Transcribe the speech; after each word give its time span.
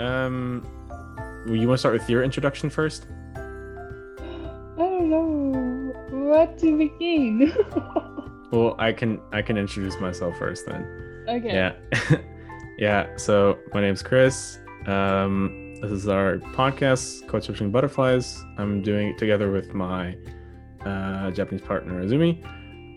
Um, 0.00 0.66
you 1.46 1.68
want 1.68 1.74
to 1.74 1.78
start 1.78 1.94
with 1.94 2.08
your 2.08 2.22
introduction 2.22 2.70
first? 2.70 3.06
I 3.36 3.40
don't 4.76 5.10
know 5.10 5.92
what 6.10 6.58
to 6.58 6.76
begin. 6.76 7.52
Well, 8.50 8.76
I 8.78 8.92
can 8.92 9.20
I 9.32 9.42
can 9.42 9.56
introduce 9.56 9.98
myself 9.98 10.38
first 10.38 10.64
then. 10.66 10.84
okay. 11.28 11.52
Yeah, 11.52 12.18
yeah. 12.78 13.16
So 13.16 13.58
my 13.72 13.80
name's 13.80 14.00
Chris. 14.00 14.60
Um, 14.86 15.74
this 15.80 15.90
is 15.90 16.06
our 16.06 16.36
podcast, 16.54 17.26
Code 17.26 17.42
Switching 17.42 17.72
Butterflies. 17.72 18.40
I'm 18.56 18.80
doing 18.80 19.08
it 19.08 19.18
together 19.18 19.50
with 19.50 19.74
my 19.74 20.16
uh, 20.84 21.32
Japanese 21.32 21.62
partner 21.62 22.00
Azumi. 22.04 22.46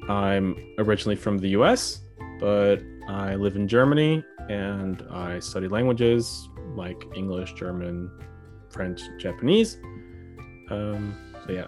I'm 0.08 0.56
originally 0.78 1.16
from 1.16 1.40
the 1.40 1.50
U.S., 1.50 2.02
but 2.40 2.78
I 3.10 3.34
live 3.34 3.56
in 3.56 3.68
Germany 3.68 4.24
and 4.50 5.02
I 5.10 5.40
study 5.40 5.68
languages 5.68 6.50
like 6.76 7.04
English, 7.16 7.54
German, 7.54 8.10
French, 8.70 9.02
Japanese. 9.20 9.78
Um, 10.70 11.16
so 11.46 11.54
yeah. 11.54 11.68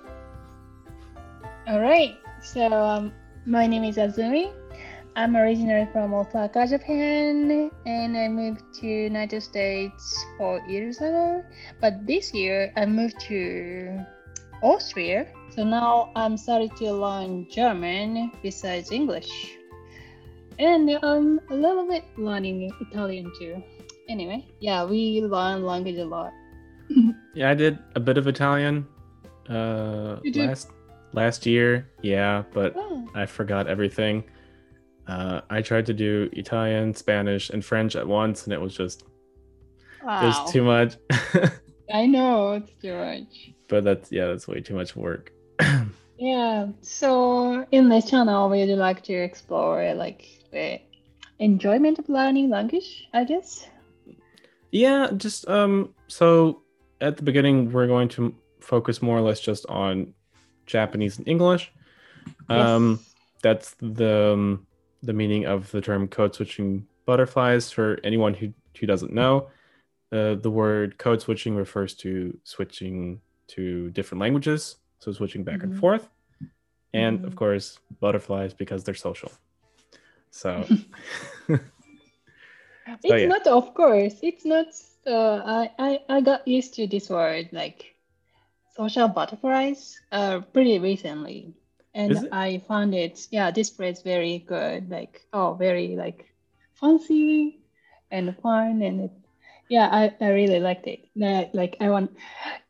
All 1.68 1.82
right. 1.82 2.16
So 2.42 2.72
um, 2.72 3.14
my 3.46 3.68
name 3.68 3.84
is 3.84 3.98
Azumi. 3.98 4.52
I'm 5.16 5.36
originally 5.36 5.88
from 5.92 6.14
Osaka, 6.14 6.68
Japan, 6.68 7.70
and 7.86 8.18
I 8.18 8.28
moved 8.28 8.62
to 8.76 8.88
United 8.88 9.42
States 9.42 10.26
four 10.38 10.62
years 10.68 10.98
ago. 10.98 11.44
But 11.82 12.06
this 12.08 12.34
year 12.34 12.72
I 12.78 12.86
moved 12.86 13.20
to 13.28 14.00
Austria. 14.62 15.28
So 15.50 15.64
now 15.64 16.12
I'm 16.16 16.38
starting 16.38 16.70
to 16.78 16.94
learn 16.94 17.48
German 17.50 18.32
besides 18.44 18.92
English. 18.92 19.30
And 20.60 20.90
I'm 21.04 21.40
a 21.50 21.56
little 21.56 21.88
bit 21.88 22.04
learning 22.18 22.72
Italian 22.80 23.32
too. 23.40 23.64
Anyway, 24.10 24.46
yeah, 24.60 24.84
we 24.84 25.22
learn 25.22 25.64
language 25.66 25.98
a 25.98 26.06
lot. 26.06 26.34
Yeah, 27.36 27.52
I 27.52 27.54
did 27.54 27.78
a 27.96 28.00
bit 28.00 28.18
of 28.18 28.28
Italian 28.28 28.88
uh, 29.50 30.18
last 30.36 30.72
last 31.14 31.46
year. 31.46 31.88
Yeah, 32.02 32.44
but 32.52 32.74
Oh, 32.76 33.08
I 33.14 33.28
forgot 33.28 33.68
everything. 33.68 34.24
Uh, 35.08 35.42
I 35.50 35.62
tried 35.62 35.86
to 35.86 35.94
do 35.94 36.28
Italian, 36.34 36.94
Spanish, 36.96 37.52
and 37.52 37.64
French 37.64 37.96
at 37.96 38.06
once, 38.06 38.44
and 38.46 38.52
it 38.52 38.60
was 38.60 38.76
just 38.76 39.06
wow. 40.04 40.22
there's 40.22 40.52
too 40.52 40.64
much. 40.64 40.96
I 41.94 42.08
know 42.08 42.54
it's 42.54 42.72
too 42.82 42.98
much. 42.98 43.54
but 43.70 43.84
that's 43.84 44.12
yeah, 44.12 44.26
that's 44.26 44.48
way 44.48 44.60
too 44.60 44.76
much 44.76 44.96
work. 44.96 45.32
Yeah. 46.20 46.68
So 46.82 47.66
in 47.72 47.88
this 47.88 48.10
channel, 48.10 48.50
we'd 48.50 48.76
like 48.76 49.04
to 49.04 49.14
explore 49.14 49.94
like 49.94 50.28
the 50.52 50.82
enjoyment 51.40 51.98
of 51.98 52.10
learning 52.10 52.50
language, 52.50 53.08
I 53.14 53.24
guess. 53.24 53.66
Yeah, 54.72 55.10
just 55.16 55.48
um. 55.48 55.94
So 56.08 56.62
at 57.02 57.18
the 57.18 57.24
beginning, 57.24 57.72
we're 57.72 57.88
going 57.88 58.10
to 58.10 58.36
focus 58.60 59.02
more 59.02 59.18
or 59.18 59.22
less 59.22 59.40
just 59.40 59.66
on 59.68 60.14
Japanese 60.66 61.18
and 61.18 61.28
English. 61.28 61.72
Um, 62.50 63.00
Yes. 63.00 63.16
that's 63.42 63.76
the 63.80 64.34
um, 64.34 64.68
the 65.04 65.14
meaning 65.14 65.46
of 65.46 65.72
the 65.72 65.82
term 65.82 66.08
code 66.08 66.36
switching 66.36 66.88
butterflies 67.06 67.72
for 67.72 68.00
anyone 68.04 68.34
who 68.34 68.54
who 68.80 68.86
doesn't 68.88 69.12
know 69.14 69.50
uh, 70.12 70.36
the 70.36 70.50
word 70.52 70.98
code 70.98 71.22
switching 71.22 71.56
refers 71.56 71.94
to 71.96 72.38
switching 72.44 73.20
to 73.48 73.90
different 73.92 74.22
languages 74.22 74.78
so 75.00 75.12
switching 75.12 75.44
back 75.44 75.64
and 75.64 75.74
Mhm. 75.74 75.80
forth 75.80 76.10
and 76.94 77.26
of 77.26 77.34
Mhm. 77.34 77.36
course 77.36 77.80
butterflies 78.00 78.54
because 78.54 78.84
they're 78.84 78.94
social 78.96 79.32
so 80.32 80.66
It's 83.04 83.12
Oh, 83.12 83.16
yeah. 83.16 83.28
not, 83.28 83.48
of 83.48 83.74
course. 83.74 84.16
It's 84.22 84.46
not. 84.46 84.68
Uh, 85.08 85.42
I, 85.46 85.72
I 85.80 86.00
I 86.10 86.22
got 86.22 86.48
used 86.48 86.74
to 86.76 86.86
this 86.88 87.10
word 87.10 87.50
like 87.52 87.96
social 88.76 89.08
butterflies 89.08 90.00
uh 90.12 90.42
pretty 90.54 90.78
recently, 90.80 91.54
and 91.94 92.30
I 92.32 92.60
found 92.68 92.94
it. 92.94 93.28
Yeah, 93.32 93.52
this 93.52 93.70
phrase 93.70 94.02
very 94.02 94.40
good. 94.40 94.90
Like 94.90 95.26
oh, 95.34 95.54
very 95.56 95.96
like 95.96 96.26
fancy 96.76 97.60
and 98.12 98.36
fun, 98.42 98.82
and 98.82 99.02
it, 99.02 99.12
yeah, 99.70 99.90
I, 99.92 100.14
I 100.24 100.30
really 100.30 100.60
liked 100.60 100.88
it. 100.88 101.08
Like 101.16 101.78
I 101.80 101.90
want, 101.90 102.12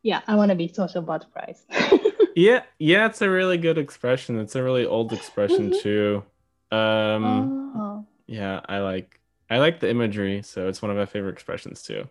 yeah, 0.02 0.20
I 0.26 0.36
want 0.36 0.50
to 0.50 0.54
be 0.56 0.68
social 0.68 1.02
butterflies. 1.02 1.64
yeah 2.36 2.62
yeah 2.78 3.06
it's 3.06 3.20
a 3.22 3.28
really 3.28 3.58
good 3.58 3.76
expression 3.76 4.38
it's 4.38 4.54
a 4.54 4.62
really 4.62 4.86
old 4.86 5.12
expression 5.12 5.70
Mhm. 5.70 5.82
too 5.82 6.22
um 6.70 7.52
oh. 7.76 8.06
yeah 8.26 8.60
i 8.68 8.78
like 8.78 9.19
i 9.50 9.58
like 9.58 9.80
the 9.80 9.90
imagery 9.90 10.42
so 10.42 10.68
it's 10.68 10.80
one 10.80 10.90
of 10.90 10.96
my 10.96 11.06
favorite 11.06 11.32
expressions 11.32 11.82
too 11.82 12.08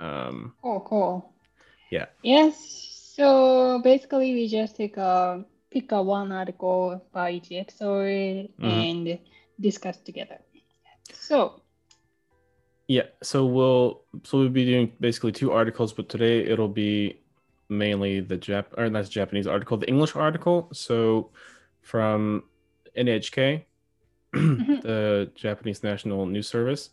um 0.00 0.54
Oh, 0.64 0.80
cool. 0.80 1.34
Yeah. 1.90 2.06
Yes. 2.22 2.56
So 3.14 3.80
basically, 3.84 4.32
we 4.34 4.48
just 4.48 4.74
take 4.76 4.96
a 4.96 5.44
pick 5.70 5.92
a 5.92 6.02
one 6.02 6.32
article 6.32 7.04
by 7.12 7.32
each 7.32 7.52
episode 7.52 8.48
Mhm. 8.58 8.86
and 8.86 9.18
discuss 9.60 9.98
together. 9.98 10.38
So 11.12 11.60
Yeah, 12.88 13.08
so 13.22 13.46
we'll 13.46 14.04
so 14.24 14.38
we'll 14.38 14.48
be 14.48 14.64
doing 14.64 14.92
basically 15.00 15.32
two 15.32 15.52
articles, 15.52 15.92
but 15.92 16.08
today 16.08 16.44
it'll 16.44 16.68
be 16.68 17.20
mainly 17.68 18.20
the 18.20 18.36
Jap 18.36 18.66
or 18.76 18.90
that's 18.90 19.08
Japanese 19.08 19.46
article, 19.46 19.76
the 19.76 19.88
English 19.88 20.16
article. 20.16 20.68
So 20.72 21.30
from 21.80 22.44
NHK. 22.96 23.64
the 24.82 25.30
Japanese 25.34 25.82
National 25.82 26.26
News 26.26 26.48
Service, 26.48 26.90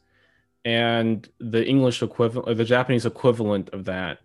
and 0.66 1.30
the 1.40 1.66
English 1.66 2.04
equivalent 2.04 2.50
or 2.50 2.54
the 2.54 2.66
Japanese 2.66 3.06
equivalent 3.06 3.70
of 3.70 3.86
that 3.86 4.20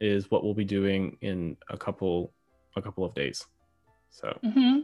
is 0.00 0.30
what 0.30 0.44
we'll 0.44 0.54
be 0.54 0.64
doing 0.64 1.16
in 1.20 1.56
a 1.68 1.76
couple 1.76 2.32
a 2.76 2.82
couple 2.82 3.04
of 3.04 3.14
days. 3.14 3.46
So 4.10 4.38
Mm-hmm. 4.44 4.80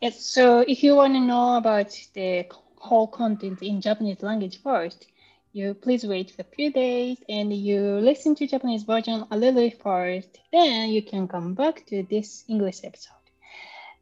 yes. 0.00 0.24
So 0.24 0.60
if 0.60 0.82
you 0.82 0.94
want 0.96 1.14
to 1.14 1.20
know 1.20 1.56
about 1.56 1.90
the 2.14 2.46
whole 2.76 3.06
content 3.08 3.62
in 3.62 3.80
Japanese 3.80 4.22
language 4.22 4.60
first, 4.62 5.06
you 5.52 5.74
please 5.74 6.04
wait 6.04 6.34
a 6.38 6.44
few 6.44 6.70
days 6.72 7.18
and 7.28 7.52
you 7.52 7.80
listen 7.80 8.34
to 8.36 8.46
Japanese 8.46 8.82
version 8.82 9.24
a 9.30 9.36
little 9.36 9.62
bit 9.62 9.80
first. 9.80 10.38
Then 10.52 10.90
you 10.90 11.02
can 11.02 11.26
come 11.28 11.54
back 11.54 11.86
to 11.86 12.02
this 12.02 12.44
English 12.48 12.80
episode. 12.84 13.12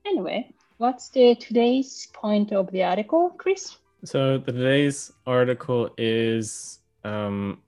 Anyway, 0.05 0.53
what's 0.79 1.09
the 1.11 1.35
today's 1.37 2.09
point 2.13 2.53
of 2.53 2.71
the 2.71 2.83
article, 2.83 3.31
Chris? 3.39 3.77
So 4.05 4.39
the 4.39 4.53
today's 4.53 5.13
article 5.27 5.91
is 5.97 6.81
um, 7.05 7.63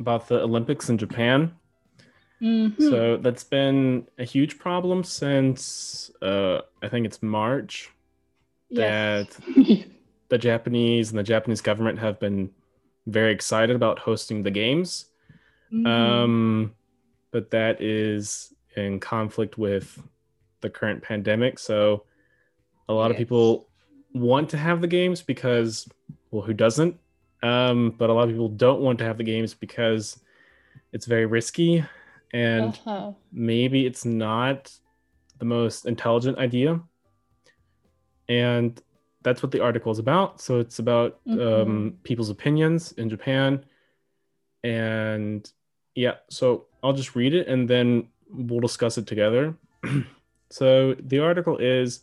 about 0.00 0.28
the 0.28 0.40
Olympics 0.42 0.88
in 0.88 0.98
Japan. 0.98 1.52
Mhm. 2.40 2.80
So 2.80 3.16
that's 3.16 3.44
been 3.44 4.06
a 4.18 4.24
huge 4.24 4.58
problem 4.58 5.04
since 5.04 6.10
uh, 6.22 6.60
I 6.82 6.88
think 6.88 7.06
it's 7.06 7.22
March. 7.22 7.90
yes. 8.70 9.26
The 10.28 10.38
Japanese 10.38 11.10
and 11.10 11.18
the 11.20 11.22
Japanese 11.22 11.60
government 11.60 12.00
have 12.00 12.18
been 12.18 12.50
very 13.06 13.30
excited 13.32 13.76
about 13.76 14.00
hosting 14.00 14.42
the 14.42 14.50
games, 14.50 15.06
Mhm. 15.72 15.86
um, 15.86 16.74
but 17.30 17.52
that 17.52 17.80
is 17.80 18.52
in 18.76 18.98
conflict 18.98 19.56
with 19.56 20.02
the 20.60 20.70
current 20.70 21.02
pandemic. 21.02 21.58
So 21.58 22.04
a 22.88 22.92
lot 22.92 23.10
of 23.10 23.16
people 23.16 23.68
want 24.12 24.48
to 24.50 24.56
have 24.56 24.80
the 24.80 24.86
games 24.86 25.22
because, 25.22 25.88
well, 26.30 26.42
who 26.42 26.54
doesn't? 26.54 26.96
Um, 27.42 27.94
but 27.98 28.10
a 28.10 28.12
lot 28.12 28.24
of 28.24 28.30
people 28.30 28.48
don't 28.48 28.80
want 28.80 28.98
to 29.00 29.04
have 29.04 29.18
the 29.18 29.24
games 29.24 29.54
because 29.54 30.18
it's 30.92 31.06
very 31.06 31.26
risky 31.26 31.84
and 32.32 32.74
Uh-huh. 32.86 33.12
maybe 33.32 33.86
it's 33.86 34.04
not 34.04 34.72
the 35.38 35.44
most 35.44 35.84
intelligent 35.86 36.38
idea. 36.38 36.80
And 38.28 38.80
that's 39.22 39.42
what 39.42 39.52
the 39.52 39.60
article 39.60 39.92
is 39.92 39.98
about. 39.98 40.40
So 40.40 40.60
it's 40.60 40.78
about 40.78 41.20
um, 41.28 41.36
Mhm. 41.38 42.02
people's 42.02 42.30
opinions 42.30 42.92
in 42.92 43.08
Japan. 43.10 43.64
And 44.64 45.50
yeah, 45.94 46.14
so 46.30 46.66
I'll 46.82 46.92
just 46.92 47.14
read 47.14 47.34
it 47.34 47.46
and 47.48 47.68
then 47.68 48.08
we'll 48.28 48.60
discuss 48.60 48.98
it 48.98 49.06
together. 49.06 49.54
so 50.50 50.94
the 50.94 51.18
article 51.18 51.56
is 51.58 52.00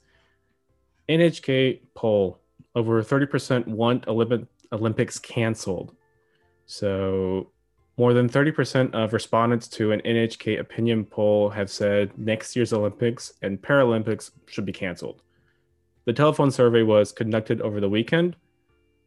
NHK 1.09 1.81
poll 1.95 2.39
over 2.75 3.03
30% 3.03 3.67
want 3.67 4.07
Olympic, 4.07 4.41
Olympics 4.71 5.19
canceled. 5.19 5.95
So 6.65 7.51
more 7.97 8.13
than 8.13 8.27
30% 8.27 8.93
of 8.93 9.13
respondents 9.13 9.67
to 9.69 9.91
an 9.91 10.01
NHK 10.01 10.59
opinion 10.59 11.05
poll 11.05 11.49
have 11.49 11.69
said 11.69 12.17
next 12.17 12.55
year's 12.55 12.73
Olympics 12.73 13.33
and 13.41 13.61
Paralympics 13.61 14.31
should 14.47 14.65
be 14.65 14.71
canceled. 14.71 15.21
The 16.05 16.13
telephone 16.13 16.51
survey 16.51 16.81
was 16.81 17.11
conducted 17.11 17.61
over 17.61 17.79
the 17.79 17.89
weekend. 17.89 18.35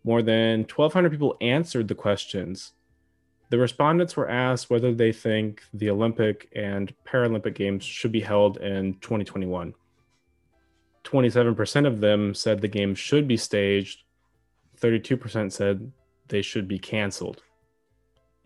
More 0.05 0.23
than 0.23 0.61
1,200 0.61 1.11
people 1.11 1.37
answered 1.41 1.89
the 1.89 1.95
questions. 1.95 2.73
The 3.49 3.59
respondents 3.59 4.17
were 4.17 4.29
asked 4.29 4.71
whether 4.71 4.93
they 4.93 5.13
think 5.13 5.63
the 5.73 5.91
Olympic 5.91 6.51
and 6.55 6.93
Paralympic 7.05 7.55
Games 7.55 7.85
should 7.85 8.11
be 8.13 8.21
held 8.21 8.57
in 8.59 8.95
2021. 8.95 9.73
27% 11.05 11.87
of 11.87 12.01
them 12.01 12.35
said 12.35 12.61
the 12.61 12.67
games 12.67 12.99
should 12.99 13.29
be 13.29 13.37
staged. 13.37 14.03
32% 14.81 15.53
said 15.53 15.93
they 16.29 16.43
should 16.43 16.67
be 16.67 16.79
canceled. 16.79 17.43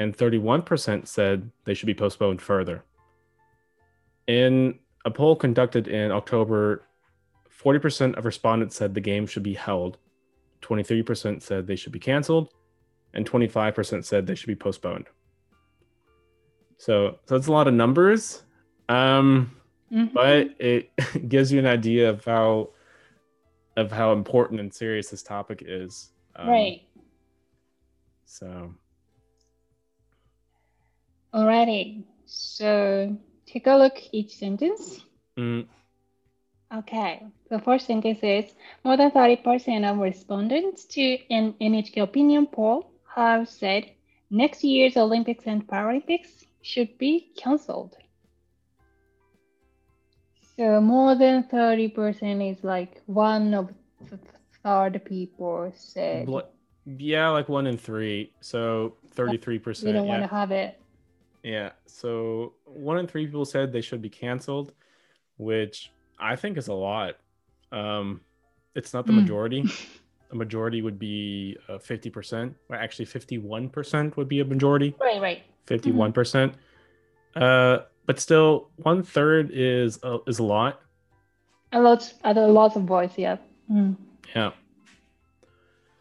and 0.00 0.17
31% 0.17 1.06
said 1.06 1.50
they 1.67 1.75
should 1.75 1.87
be 1.87 1.94
postponed 1.94 2.41
further. 2.41 2.82
In 4.26 4.79
a 5.05 5.11
poll 5.11 5.37
conducted 5.37 5.88
in 5.88 6.11
October, 6.11 6.82
40% 7.62 8.17
of 8.17 8.25
respondents 8.25 8.76
said 8.76 8.94
the 8.94 9.00
game 9.00 9.26
should 9.26 9.43
be 9.43 9.55
held, 9.55 9.99
23% 10.62 11.43
said 11.43 11.67
they 11.67 11.76
should 11.76 11.93
be 11.93 11.99
canceled, 11.99 12.55
and 13.15 13.27
25% 13.27 14.05
said 14.05 14.27
they 14.27 14.35
should 14.35 14.47
be 14.47 14.55
postponed. 14.55 15.07
So, 16.79 17.19
so 17.27 17.37
it's 17.37 17.47
a 17.49 17.53
lot 17.53 17.69
of 17.69 17.75
numbers, 17.75 18.43
um, 18.89 19.55
Mhm. 19.93 20.12
but 20.15 20.55
it 20.59 20.91
gives 21.29 21.53
you 21.53 21.59
an 21.59 21.67
idea 21.67 22.09
of 22.09 22.25
how 22.25 22.71
of 23.77 23.91
how 23.93 24.12
important 24.12 24.61
and 24.61 24.73
serious 24.73 25.11
this 25.11 25.23
topic 25.23 25.62
is. 25.67 26.12
Um, 26.37 26.49
right. 26.49 26.83
So, 28.25 28.75
Alrighty. 31.33 32.05
So 32.27 33.17
take 33.47 33.67
a 33.67 33.77
look 33.77 33.97
each 34.12 34.37
sentence. 34.37 35.01
mm, 35.39 35.67
Okay. 36.73 37.23
The 37.49 37.59
first 37.59 37.87
sentence 37.87 38.19
is 38.23 38.55
more 38.85 38.97
than 38.97 39.11
30% 39.11 39.85
of 39.85 39.99
respondents 39.99 40.85
to 40.87 41.19
an 41.31 41.55
NHK 41.61 42.03
opinion 42.03 42.47
poll 42.47 42.91
have 43.15 43.49
said 43.49 43.91
next 44.31 44.62
year's 44.65 44.97
Olympics 44.97 45.45
and 45.47 45.67
Paralympics 45.67 46.45
should 46.62 46.97
be 46.99 47.33
cancelled. 47.37 47.97
So 50.57 50.81
more 50.81 51.15
than 51.15 51.45
30% 51.45 52.51
is 52.53 52.62
like 52.62 53.01
one 53.07 53.55
of 53.55 53.71
the 54.11 54.19
third 54.62 55.03
people 55.05 55.73
said 55.75 56.29
yeah, 56.87 57.29
like 57.31 57.49
one 57.49 57.67
in 57.67 57.77
three. 57.79 58.33
So 58.41 58.97
33%. 59.15 59.85
we 59.85 59.93
don't 59.93 60.07
yeah. 60.07 60.11
want 60.11 60.23
to 60.23 60.29
have 60.29 60.51
it. 60.51 60.79
Yeah. 61.43 61.71
So 61.87 62.55
one 62.65 62.99
in 62.99 63.07
three 63.07 63.27
people 63.27 63.45
said 63.45 63.73
they 63.73 63.81
should 63.81 64.03
be 64.03 64.09
canceled, 64.11 64.73
which 65.37 65.91
I 66.19 66.37
think 66.37 66.57
is 66.59 66.69
a 66.69 66.75
lot. 66.75 67.17
Um, 67.73 68.21
it's 68.75 68.93
not 68.93 69.07
the 69.07 69.12
Mm. 69.12 69.17
majority. 69.17 69.65
A 70.32 70.35
majority 70.35 70.82
would 70.82 70.99
be 70.99 71.56
uh, 71.69 71.79
50%, 71.79 72.55
or 72.69 72.77
actually 72.77 73.06
51% 73.06 74.17
would 74.17 74.29
be 74.29 74.41
a 74.41 74.44
majority. 74.44 74.94
Right, 75.00 75.21
right. 75.21 75.43
51%. 75.67 76.15
percent 76.15 76.55
Uh, 77.37 77.79
but 78.06 78.19
still, 78.19 78.71
one 78.77 79.03
third 79.03 79.50
is 79.53 79.99
a, 80.03 80.19
is 80.27 80.38
a 80.38 80.43
lot. 80.43 80.81
A 81.73 81.81
lot, 81.81 82.12
a 82.25 82.35
lot 82.35 82.77
of 82.77 82.82
voice, 82.82 83.12
yeah. 83.17 83.37
Mm. 83.71 83.97
Yeah. 84.35 84.50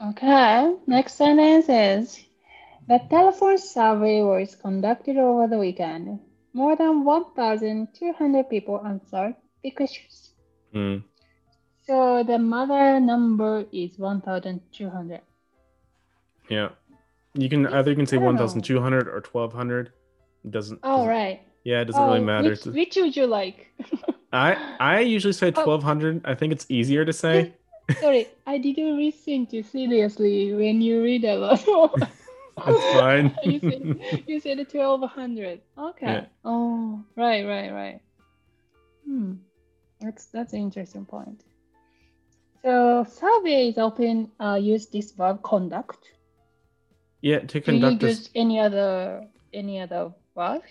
Okay, 0.02 0.76
next 0.88 1.16
sentence 1.16 1.68
is 1.68 2.26
the 2.88 3.00
telephone 3.10 3.58
survey 3.58 4.24
was 4.24 4.56
conducted 4.56 5.18
over 5.18 5.48
the 5.48 5.58
weekend. 5.58 6.20
More 6.54 6.76
than 6.76 7.04
1,200 7.04 8.50
people 8.50 8.82
answered 8.84 9.36
the 9.62 9.72
questions. 9.72 10.34
Mm. 10.74 11.04
So 11.90 12.22
the 12.22 12.38
mother 12.38 13.00
number 13.00 13.66
is 13.72 13.98
1,200. 13.98 15.22
Yeah. 16.48 16.70
You 17.34 17.50
can 17.50 17.66
either 17.66 17.90
you 17.90 17.96
can 17.98 18.06
say 18.06 18.18
I 18.18 18.20
don't 18.20 18.36
know. 18.36 18.42
1,200 18.46 19.08
or 19.08 19.24
1,200. 19.32 19.92
It 20.46 20.52
doesn't. 20.52 20.80
Oh, 20.84 20.98
doesn't- 20.98 21.10
right. 21.10 21.42
Yeah, 21.64 21.82
it 21.82 21.86
doesn't 21.86 22.04
really 22.04 22.20
Oh, 22.20 22.24
matter. 22.24 22.50
Which, 22.52 22.66
which 22.66 22.96
would 22.98 23.16
you 23.18 23.26
like? 23.26 23.74
I 24.32 24.54
I 24.80 25.00
usually 25.00 25.34
say 25.34 25.48
Oh. 25.56 25.66
1,200. 25.66 26.22
I 26.26 26.36
think 26.36 26.54
it's 26.54 26.68
easier 26.70 27.06
to 27.06 27.12
say. 27.12 27.54
Sorry, 28.00 28.28
I 28.46 28.60
didn't 28.60 28.96
listen 28.96 29.48
to 29.48 29.64
seriously 29.64 30.54
when 30.54 30.82
you 30.86 31.02
read 31.02 31.26
a 31.26 31.36
lot 31.42 31.66
more. 31.66 31.90
That's 32.66 32.86
fine. 32.94 33.36
you 33.44 33.60
said 33.60 33.82
you 34.28 34.40
said 34.40 34.70
twelve 34.70 35.02
hundred. 35.10 35.62
Okay. 35.76 36.06
Yeah. 36.06 36.26
Oh, 36.46 37.02
right, 37.16 37.48
right, 37.48 37.72
right. 37.74 38.00
Hmm. 39.06 39.42
That's 40.02 40.26
that's 40.28 40.54
an 40.54 40.60
interesting 40.70 41.06
point. 41.06 41.42
So 42.64 43.06
surveys 43.10 43.78
often 43.78 44.32
uh, 44.40 44.60
use 44.62 44.88
this 44.88 45.12
verb 45.12 45.42
conduct. 45.44 46.12
yeah, 47.22 47.40
to 47.40 47.62
conduct. 47.62 47.66
Do 47.66 47.72
you 47.72 47.82
conduct 47.82 48.04
a, 48.04 48.08
use 48.08 48.30
any 48.36 48.60
other 48.60 49.28
any 49.54 49.80
other 49.80 50.12
verb? 50.36 50.62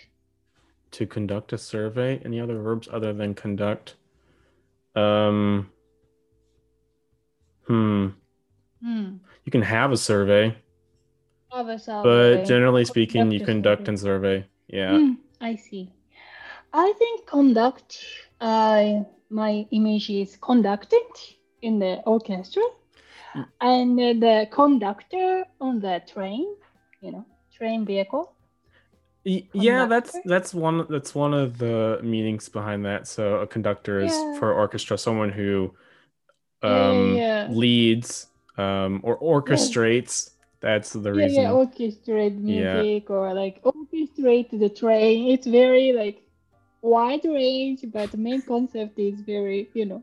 to 0.91 1.07
conduct 1.07 1.53
a 1.53 1.59
survey. 1.59 2.21
Any 2.25 2.41
other 2.41 2.59
verbs 2.61 2.89
other 2.93 3.13
than 3.13 3.35
conduct? 3.35 3.97
Um. 4.95 5.71
Hmm. 7.67 8.09
Hmm. 8.83 9.17
You 9.45 9.53
can 9.53 9.63
have 9.63 9.93
a 9.93 9.97
survey, 9.97 10.57
Have 11.53 11.69
a 11.69 11.79
survey. 11.79 12.37
but 12.37 12.47
generally 12.47 12.85
speaking, 12.85 13.31
you 13.31 13.41
Conduct 13.41 13.43
a 13.43 13.53
conduct 13.53 13.89
and 13.89 14.01
survey. 14.01 14.47
Yeah. 14.69 14.97
Hmm, 14.99 15.13
I 15.41 15.57
see. 15.57 15.93
I 16.73 16.93
think 16.99 17.27
conduct. 17.27 18.05
Uh, 18.41 19.01
my 19.31 19.67
image 19.73 20.09
is 20.11 20.37
conducted 20.41 21.03
in 21.63 21.79
the 21.79 22.01
orchestra, 22.07 22.63
Mm. 23.35 23.47
and 23.61 23.99
the 24.23 24.49
conductor 24.51 25.45
on 25.61 25.81
the 25.81 26.03
train. 26.07 26.47
You 27.01 27.13
know, 27.13 27.27
train 27.53 27.85
vehicle. 27.85 28.33
Y- 29.25 29.49
Yeah, 29.53 29.87
that's 29.87 30.17
that's 30.25 30.55
one 30.55 30.87
that's 30.89 31.15
one 31.15 31.35
of 31.35 31.59
the 31.59 32.01
meanings 32.03 32.49
behind 32.49 32.85
that. 32.87 33.07
So 33.07 33.41
a 33.41 33.47
conductor 33.47 34.01
is 34.01 34.13
Yeah. 34.13 34.39
for 34.39 34.53
orchestra, 34.53 34.97
someone 34.99 35.31
who 35.31 35.75
Yeah, 36.63 36.71
yeah, 36.71 36.91
um, 36.91 37.17
yeah. 37.17 37.47
leads 37.51 38.27
um, 38.57 39.01
or 39.05 39.19
orchestrates. 39.21 40.31
That's 40.61 40.93
the 40.93 41.13
reason. 41.13 41.45
yeah, 41.45 41.51
orchestrate 41.51 42.37
music 42.39 43.11
or 43.11 43.33
like 43.35 43.63
orchestrate 43.63 44.51
the 44.59 44.69
train. 44.69 45.29
It's 45.29 45.47
very 45.47 45.93
like 45.93 46.23
wide 46.83 47.25
range, 47.25 47.85
but 47.93 48.11
the 48.11 48.17
main 48.19 48.43
concept 48.43 48.99
is 48.99 49.21
very, 49.21 49.69
you 49.75 49.87
know, 49.87 50.03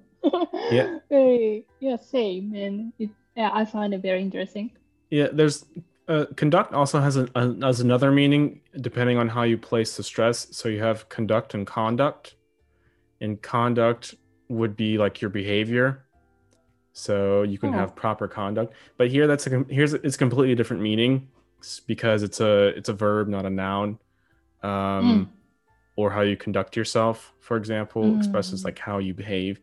Yeah. 0.71 0.99
very 1.09 1.65
yeah, 1.79 1.97
same. 1.97 2.53
And 2.55 2.93
it, 2.99 3.09
yeah, 3.35 3.51
I 3.53 3.65
find 3.65 3.93
it 3.93 4.01
very 4.01 4.21
interesting. 4.21 4.71
Yeah, 5.09 5.27
there's 5.31 5.65
uh, 6.07 6.25
conduct 6.35 6.73
also 6.73 6.99
has 6.99 7.17
a, 7.17 7.27
a 7.35 7.55
has 7.65 7.79
another 7.79 8.11
meaning 8.11 8.61
depending 8.81 9.17
on 9.17 9.27
how 9.29 9.43
you 9.43 9.57
place 9.57 9.97
the 9.97 10.03
stress. 10.03 10.47
So 10.51 10.69
you 10.69 10.81
have 10.81 11.09
conduct 11.09 11.53
and 11.53 11.65
conduct, 11.65 12.35
and 13.21 13.41
conduct 13.41 14.15
would 14.49 14.75
be 14.75 14.97
like 14.97 15.21
your 15.21 15.29
behavior. 15.29 16.05
So 16.93 17.43
you 17.43 17.57
can 17.57 17.69
Oh. 17.73 17.77
have 17.77 17.95
proper 17.95 18.27
conduct, 18.27 18.73
but 18.97 19.09
here 19.09 19.27
that's 19.27 19.47
a 19.47 19.65
here's 19.69 19.93
it's 19.93 20.15
completely 20.17 20.55
different 20.55 20.81
meaning 20.81 21.27
because 21.87 22.23
it's 22.23 22.39
a 22.39 22.67
it's 22.77 22.89
a 22.89 22.93
verb, 22.93 23.27
not 23.27 23.45
a 23.45 23.49
noun. 23.49 23.99
Um, 24.63 25.31
or 25.97 26.11
how 26.11 26.21
you 26.21 26.35
conduct 26.35 26.75
yourself, 26.75 27.33
for 27.39 27.55
example, 27.57 28.17
expresses 28.17 28.61
Mm. 28.61 28.65
like 28.65 28.79
how 28.79 28.97
you 28.97 29.13
behave. 29.13 29.59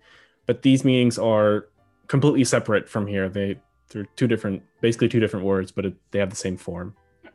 But 0.47 0.63
these 0.63 0.85
meanings 0.85 1.19
are 1.19 1.69
completely 2.09 2.45
separate 2.45 2.89
from 2.89 3.07
here. 3.07 3.29
They 3.29 3.59
they're 3.91 4.07
two 4.17 4.27
different, 4.27 4.63
basically 4.81 5.09
two 5.09 5.21
different 5.21 5.45
words, 5.45 5.71
but 5.71 5.85
it, 5.85 5.95
they 6.11 6.19
have 6.19 6.31
the 6.31 6.37
same 6.37 6.57
form. 6.57 6.95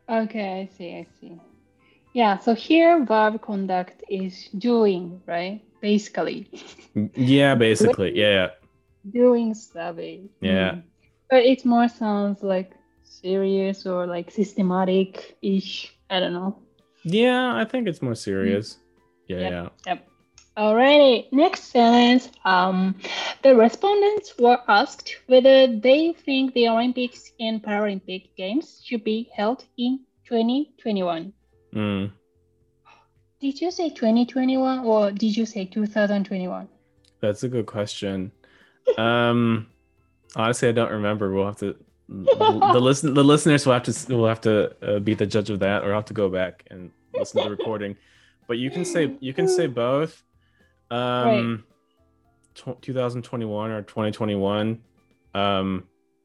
Okay, 0.09 0.61
I 0.61 0.75
see, 0.77 0.95
I 0.95 1.05
see. 1.19 1.39
Yeah, 2.13 2.39
so 2.39 2.55
here 2.55 3.05
verb 3.05 3.41
conduct 3.41 4.03
is 4.09 4.49
doing, 4.57 5.21
right? 5.27 5.61
Basically, 5.81 6.49
Yeah, 7.13 7.53
basically, 7.53 8.17
yeah, 8.17 8.49
doing 9.11 9.53
survey. 9.53 10.21
Yeah. 10.41 10.71
Mm. 10.71 10.83
But 11.29 11.45
it 11.45 11.63
more 11.65 11.87
sounds 11.87 12.41
like 12.41 12.71
serious 13.03 13.85
or 13.85 14.07
like 14.07 14.31
systematic 14.31 15.37
ish. 15.43 15.93
I 16.09 16.19
don't 16.19 16.33
know. 16.33 16.57
yeah. 17.03 17.53
I 17.55 17.65
think 17.65 17.87
it's 17.87 18.01
more 18.01 18.15
serious. 18.15 18.77
Yeah, 19.27 19.39
Yep. 19.39 19.51
yeah. 19.51 19.69
Yep. 19.85 20.06
Alrighty, 20.57 21.31
next 21.31 21.65
sentence. 21.65 22.31
Um, 22.43 22.95
the 23.43 23.55
respondents 23.55 24.33
were 24.39 24.57
asked 24.67 25.15
whether 25.27 25.67
they 25.67 26.13
think 26.13 26.55
the 26.55 26.67
Olympics 26.67 27.31
and 27.39 27.61
Paralympic 27.61 28.35
Games 28.35 28.81
should 28.83 29.03
be 29.03 29.29
held 29.35 29.65
in 29.77 29.99
2021. 30.25 31.31
Mm. 31.75 32.11
Did 33.39 33.61
you 33.61 33.69
say 33.69 33.89
2021 33.89 34.79
or 34.79 35.11
did 35.11 35.37
you 35.37 35.45
say 35.45 35.65
2021? 35.65 36.67
That's 37.21 37.43
a 37.43 37.49
good 37.49 37.67
question. 37.67 38.31
Um, 38.97 39.67
honestly, 40.35 40.69
I 40.69 40.71
don't 40.71 40.91
remember. 40.91 41.31
We'll 41.31 41.45
have 41.45 41.57
to. 41.57 41.75
The, 42.09 42.69
the 42.73 42.79
listen 42.79 43.13
the 43.13 43.23
listeners 43.23 43.65
will 43.65 43.73
have 43.73 43.83
to 43.83 44.15
will 44.15 44.27
have 44.27 44.41
to 44.41 44.73
uh, 44.81 44.99
be 44.99 45.13
the 45.13 45.25
judge 45.25 45.49
of 45.49 45.59
that, 45.59 45.83
or 45.83 45.93
have 45.93 46.05
to 46.05 46.13
go 46.13 46.29
back 46.29 46.63
and 46.71 46.89
listen 47.13 47.43
to 47.43 47.49
the 47.49 47.55
recording. 47.55 47.97
But 48.47 48.57
you 48.57 48.71
can 48.71 48.85
say 48.85 49.17
you 49.19 49.33
can 49.33 49.47
say 49.47 49.67
both. 49.67 50.23
Um, 50.91 51.63
tw 52.55 52.81
2021 52.81 53.71
or 53.71 53.81
2021. 53.83 54.81
Um, 55.33 55.83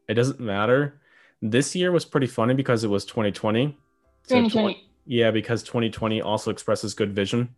it 0.09 0.15
doesn't 0.15 0.41
matter. 0.41 1.01
This 1.41 1.75
year 1.75 1.91
was 1.93 2.05
pretty 2.05 2.27
funny 2.27 2.55
because 2.55 2.85
it 2.85 2.89
was 2.89 3.05
2020. 3.05 3.77
So 4.25 4.37
tw- 4.37 4.53
2020. 4.53 4.89
yeah, 5.07 5.31
because 5.31 5.63
2020 5.63 6.23
also 6.23 6.51
expresses 6.51 6.95
good 6.95 7.15
vision. 7.15 7.55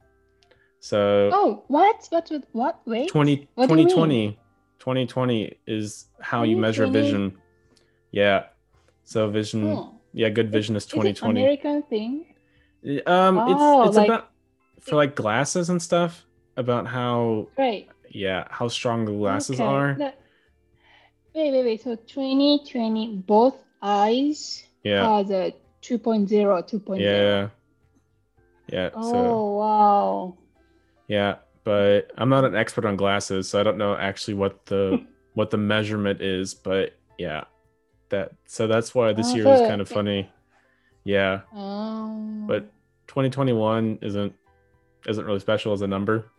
So 0.80 1.30
Oh, 1.32 1.64
what? 1.68 2.06
What? 2.10 2.28
What? 2.30 2.44
what? 2.52 2.80
Wait. 2.86 3.08
20, 3.08 3.48
What 3.54 3.68
2020 3.68 4.38
2020 4.78 5.58
is 5.66 6.06
how 6.20 6.42
you 6.42 6.56
measure 6.56 6.86
vision. 6.86 7.38
Yeah. 8.10 8.46
So 9.04 9.28
vision, 9.30 9.66
Oh. 9.68 10.00
yeah, 10.12 10.28
good 10.28 10.50
vision 10.50 10.76
is 10.76 10.82
Is 10.84 10.88
it 10.88 10.90
2020. 10.92 11.40
American 11.40 11.82
thing? 11.84 12.26
Um, 13.06 13.38
Oh, 13.38 13.82
it's 13.82 13.88
it's 13.88 13.96
like- 13.96 14.08
about 14.08 14.30
for 14.80 14.96
like 14.96 15.14
glasses 15.14 15.70
and 15.70 15.80
stuff 15.80 16.23
about 16.56 16.86
how 16.86 17.48
Right. 17.58 17.88
yeah 18.10 18.46
how 18.50 18.68
strong 18.68 19.04
the 19.04 19.12
glasses 19.12 19.60
Okay, 19.60 19.64
are. 19.68 19.94
that- 19.98 20.18
wait, 21.34 21.50
wait, 21.52 21.64
wait. 21.64 21.82
So 21.82 21.96
2020, 21.96 23.16
both 23.26 23.56
eyes 23.82 24.64
Yeah, 24.82 25.16
has 25.18 25.30
a 25.30 25.54
2.0, 25.82 26.62
2.0. 26.62 27.00
yeah, 27.00 27.48
yeah. 28.68 28.90
Oh, 28.94 29.10
So 29.10 29.50
wow. 29.58 30.38
yeah, 31.08 31.36
but 31.64 32.10
I'm 32.16 32.28
not 32.28 32.44
an 32.44 32.54
expert 32.54 32.84
on 32.84 32.96
glasses, 32.96 33.48
so 33.48 33.60
I 33.60 33.62
don't 33.62 33.78
know 33.78 33.96
actually 33.96 34.34
what 34.34 34.66
the 34.66 35.04
what 35.34 35.50
the 35.50 35.56
measurement 35.58 36.20
is. 36.22 36.54
But 36.54 36.96
yeah, 37.18 37.44
that 38.10 38.32
so 38.46 38.66
that's 38.66 38.94
why 38.94 39.12
this 39.12 39.32
Oh, 39.32 39.36
year 39.36 39.48
is 39.48 39.58
so- 39.60 39.66
kind 39.68 39.80
of 39.80 39.88
funny. 39.88 40.30
Yeah, 41.06 41.40
Um, 41.52 42.46
but 42.46 42.72
2021 43.08 43.98
isn't 44.00 44.32
isn't 45.06 45.26
really 45.26 45.40
special 45.40 45.74
as 45.74 45.82
a 45.82 45.86
number. 45.86 46.30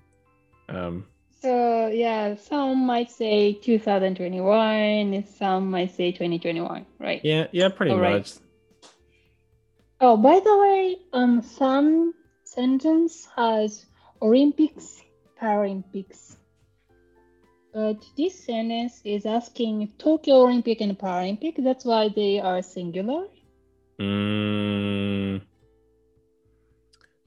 Um, 0.67 1.05
so 1.41 1.87
yeah, 1.87 2.35
some 2.35 2.85
might 2.85 3.11
say 3.11 3.53
2021, 3.53 5.25
some 5.27 5.69
might 5.69 5.91
say 5.95 6.11
2021, 6.11 6.85
right? 6.99 7.21
yeah, 7.23 7.47
yeah, 7.51 7.69
pretty 7.69 7.91
All 7.91 7.99
right. 7.99 8.15
much. 8.15 8.33
Oh, 10.01 10.17
by 10.17 10.39
the 10.39 10.57
way, 10.57 10.97
um, 11.13 11.41
some 11.41 12.13
sentence 12.43 13.27
has 13.35 13.85
Olympics, 14.21 15.01
Paralympics. 15.41 16.35
But 17.73 17.97
this 18.17 18.43
sentence 18.43 19.01
is 19.03 19.25
asking 19.25 19.91
Tokyo 19.97 20.43
Olympic 20.43 20.81
and 20.81 20.97
Paralympic. 20.97 21.63
That's 21.63 21.85
why 21.85 22.09
they 22.09 22.39
are 22.39 22.61
singular. 22.61 23.27
Mm, 23.99 25.41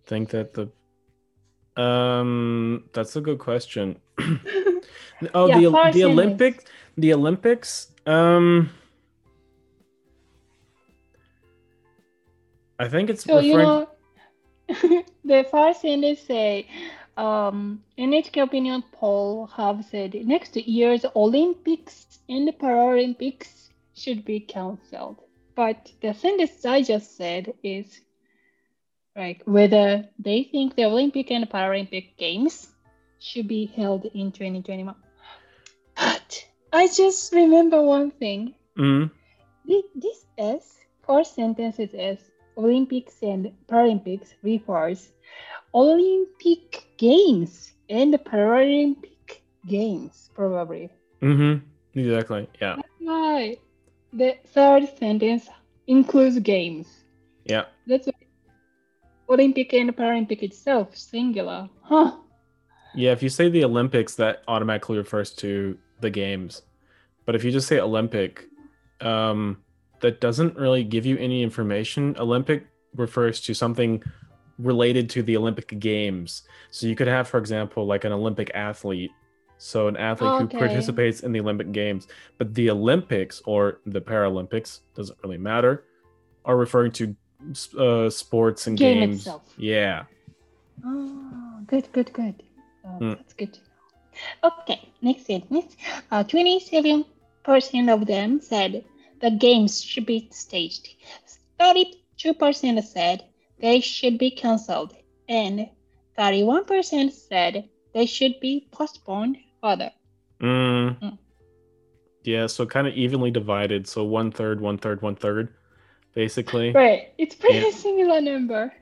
think 0.06 0.30
that 0.30 0.54
the 0.54 0.70
um 1.78 2.84
that's 2.92 3.16
a 3.16 3.20
good 3.20 3.38
question. 3.38 3.96
oh, 5.34 5.46
Yeah, 5.46 5.60
the 5.60 5.90
the. 5.92 6.04
Olympics, 6.04 6.64
the 6.96 7.14
Olympics. 7.14 7.92
Um, 8.06 8.70
I 12.78 12.88
think 12.88 13.10
it's 13.10 13.24
So 13.24 13.38
you 13.40 13.56
know, 13.56 13.88
the 14.68 15.46
first 15.50 15.82
sentence 15.82 16.20
say, 16.20 16.66
um, 17.16 17.82
NHK 17.98 18.42
Opinion 18.42 18.82
poll 18.92 19.46
have 19.46 19.84
said 19.84 20.14
next 20.14 20.56
year's 20.56 21.04
Olympics 21.16 22.20
and 22.28 22.46
the 22.46 22.52
Paralympics 22.52 23.68
should 23.94 24.24
be 24.24 24.40
cancelled. 24.40 25.22
But 25.54 25.90
the 26.00 26.14
sentence 26.14 26.64
I 26.64 26.82
just 26.82 27.16
said 27.16 27.52
is 27.64 28.00
like 29.18 29.42
whether 29.46 30.08
they 30.18 30.44
think 30.44 30.76
the 30.76 30.84
Olympic 30.86 31.30
and 31.32 31.50
Paralympic 31.50 32.16
Games 32.16 32.68
should 33.18 33.48
be 33.48 33.66
held 33.66 34.06
in 34.06 34.32
2021. 34.32 34.94
But 35.96 36.46
I 36.72 36.86
just 36.88 37.32
remember 37.34 37.82
one 37.82 38.10
thing. 38.12 38.54
Mm, 38.78 39.10
Thi- 39.66 39.90
This 39.94 40.26
S, 40.38 40.78
first 41.06 41.34
sentence 41.34 41.78
is 41.78 41.94
S, 41.94 42.30
Olympics 42.56 43.22
and 43.22 43.52
Paralympics 43.68 44.34
refers 44.42 45.12
Olympic 45.74 46.84
Games 46.98 47.72
and 47.88 48.14
Paralympic 48.14 49.42
Games, 49.66 50.30
probably. 50.34 50.90
mm-hmm. 51.22 51.64
Exactly. 51.98 52.48
Yeah. 52.60 52.76
That's 52.76 52.88
why 53.00 53.56
the 54.12 54.38
third 54.54 54.88
sentence 54.98 55.48
includes 55.86 56.38
games. 56.40 56.88
Yeah. 57.44 57.66
That's 57.86 58.06
why 58.06 58.27
Olympic 59.28 59.72
and 59.74 59.94
Paralympic 59.96 60.42
itself, 60.42 60.96
singular. 60.96 61.68
Huh. 61.82 62.16
Yeah. 62.94 63.12
If 63.12 63.22
you 63.22 63.28
say 63.28 63.48
the 63.48 63.64
Olympics, 63.64 64.14
that 64.16 64.42
automatically 64.48 64.96
refers 64.96 65.30
to 65.34 65.78
the 66.00 66.10
games. 66.10 66.62
But 67.26 67.34
if 67.34 67.44
you 67.44 67.50
just 67.50 67.68
say 67.68 67.78
Olympic, 67.78 68.46
um, 69.00 69.58
that 70.00 70.20
doesn't 70.20 70.56
really 70.56 70.84
give 70.84 71.04
you 71.04 71.18
any 71.18 71.42
information. 71.42 72.16
Olympic 72.18 72.66
refers 72.94 73.40
to 73.42 73.54
something 73.54 74.02
related 74.58 75.10
to 75.10 75.22
the 75.22 75.36
Olympic 75.36 75.78
Games. 75.78 76.42
So 76.70 76.86
you 76.86 76.96
could 76.96 77.06
have, 77.06 77.28
for 77.28 77.38
example, 77.38 77.86
like 77.86 78.04
an 78.04 78.12
Olympic 78.12 78.50
athlete. 78.54 79.10
So 79.58 79.88
an 79.88 79.96
athlete 79.96 80.30
Okay. 80.32 80.56
who 80.56 80.58
participates 80.58 81.20
in 81.20 81.32
the 81.32 81.40
Olympic 81.40 81.72
Games. 81.72 82.08
But 82.38 82.54
the 82.54 82.70
Olympics 82.70 83.42
or 83.44 83.80
the 83.86 84.00
Paralympics 84.00 84.80
doesn't 84.94 85.18
really 85.22 85.38
matter. 85.38 85.84
Are 86.44 86.56
referring 86.56 86.92
to 86.92 87.14
uh, 87.78 88.10
sports 88.10 88.66
and 88.66 88.76
Game 88.78 89.00
games. 89.00 89.18
itself. 89.20 89.42
Yeah. 89.56 90.04
Oh, 90.84 91.60
good, 91.66 91.88
good, 91.92 92.12
good. 92.12 92.42
Oh, 92.84 92.88
Hmm. 92.98 93.08
That's 93.14 93.34
good. 93.34 93.52
to 93.54 93.60
know. 93.60 94.50
Okay, 94.62 94.80
next 95.02 95.26
sentence. 95.26 95.76
Uh, 96.10 96.24
27% 96.24 97.04
of 97.92 98.06
them 98.06 98.40
said 98.40 98.84
the 99.20 99.30
games 99.30 99.82
should 99.82 100.06
be 100.06 100.28
staged. 100.32 100.88
32% 101.60 102.82
said 102.82 103.24
they 103.60 103.80
should 103.80 104.18
be 104.18 104.30
cancelled. 104.30 104.94
And 105.28 105.68
31% 106.18 107.12
said 107.12 107.68
they 107.94 108.06
should 108.06 108.40
be 108.40 108.66
postponed 108.72 109.36
further. 109.62 109.90
Mm. 110.40 110.98
Mm. 111.00 111.18
Yeah, 112.24 112.46
so 112.46 112.66
kind 112.66 112.86
of 112.86 112.94
evenly 112.94 113.30
divided. 113.30 113.86
So 113.86 114.04
one 114.04 114.30
third, 114.32 114.60
one 114.60 114.78
third, 114.78 115.02
one 115.02 115.16
third, 115.16 115.54
basically. 116.22 116.72
Right. 116.72 117.14
It's 117.16 117.36
pretty 117.36 117.58
Yeah. 117.66 117.70
similar 117.70 118.20
number. 118.20 118.72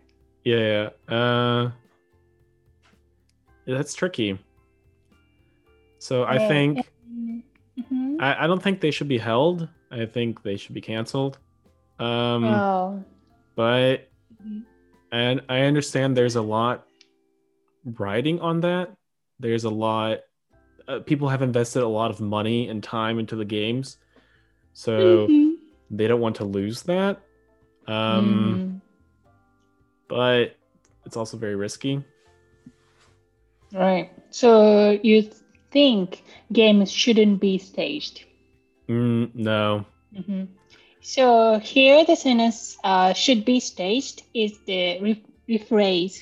Yeah, 0.42 0.88
yeah. 1.10 1.14
Uh, 1.16 1.70
that's 3.66 3.92
tricky. 3.92 4.38
So 5.98 6.22
I 6.22 6.36
Yeah. 6.36 6.48
think 6.48 6.72
Mhm. 7.78 8.16
I, 8.20 8.44
I 8.44 8.46
don't 8.46 8.62
think 8.62 8.80
they 8.80 8.90
should 8.90 9.08
be 9.08 9.18
held. 9.18 9.68
I 9.90 10.06
think 10.06 10.42
they 10.44 10.56
should 10.56 10.74
be 10.74 10.80
canceled. 10.80 11.38
Um, 11.98 12.44
Oh. 12.44 13.04
but 13.54 14.08
Mhm. 14.42 14.64
and 15.12 15.42
I 15.50 15.60
understand 15.70 16.16
there's 16.16 16.36
a 16.36 16.42
lot 16.56 16.86
riding 17.98 18.40
on 18.40 18.60
that. 18.62 18.96
There's 19.38 19.64
a 19.64 19.70
lot. 19.86 20.20
Uh, 20.88 21.00
people 21.00 21.28
have 21.28 21.42
invested 21.42 21.82
a 21.82 21.88
lot 22.00 22.10
of 22.10 22.18
money 22.22 22.68
and 22.70 22.82
time 22.82 23.18
into 23.18 23.36
the 23.36 23.44
games, 23.44 23.98
so 24.72 25.26
Mhm. 25.26 25.56
they 25.90 26.06
don't 26.08 26.20
want 26.20 26.36
to 26.36 26.44
lose 26.46 26.82
that. 26.84 27.20
Um, 27.86 28.60
Mhm. 28.60 28.80
but 30.08 30.56
it's 31.04 31.16
also 31.16 31.36
very 31.36 31.54
risky. 31.56 32.02
Right. 33.72 34.10
So 34.30 34.98
you 35.02 35.30
think 35.70 36.22
games 36.52 36.90
shouldn't 36.90 37.40
be 37.40 37.58
staged? 37.58 38.24
Mm, 38.88 39.34
no. 39.34 39.84
hmm 40.14 40.44
So 41.02 41.58
here 41.58 42.04
the 42.04 42.16
sentence 42.16 42.76
uh, 42.84 43.12
should 43.12 43.44
be 43.44 43.60
staged 43.60 44.22
is 44.34 44.58
the 44.66 45.00
re- 45.00 45.24
rephrase 45.48 46.20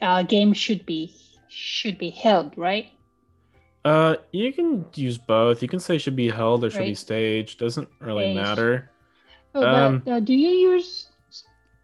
uh, 0.00 0.22
game 0.22 0.52
should 0.54 0.84
be 0.86 1.14
should 1.48 1.98
be 1.98 2.10
held, 2.10 2.56
right? 2.56 2.86
Uh, 3.84 4.16
you 4.32 4.52
can 4.52 4.84
use 4.94 5.18
both. 5.18 5.62
You 5.62 5.68
can 5.68 5.80
say 5.80 5.98
should 5.98 6.16
be 6.16 6.28
held 6.30 6.64
or 6.64 6.70
should 6.70 6.84
be 6.84 6.94
staged. 6.94 7.58
Doesn't 7.58 7.88
really 8.00 8.24
Staged. 8.24 8.36
matter. 8.36 8.90
Oh, 9.58 9.66
Um, 9.66 10.02
but 10.04 10.12
uh, 10.12 10.20
do 10.20 10.34
you 10.34 10.50
use 10.70 11.08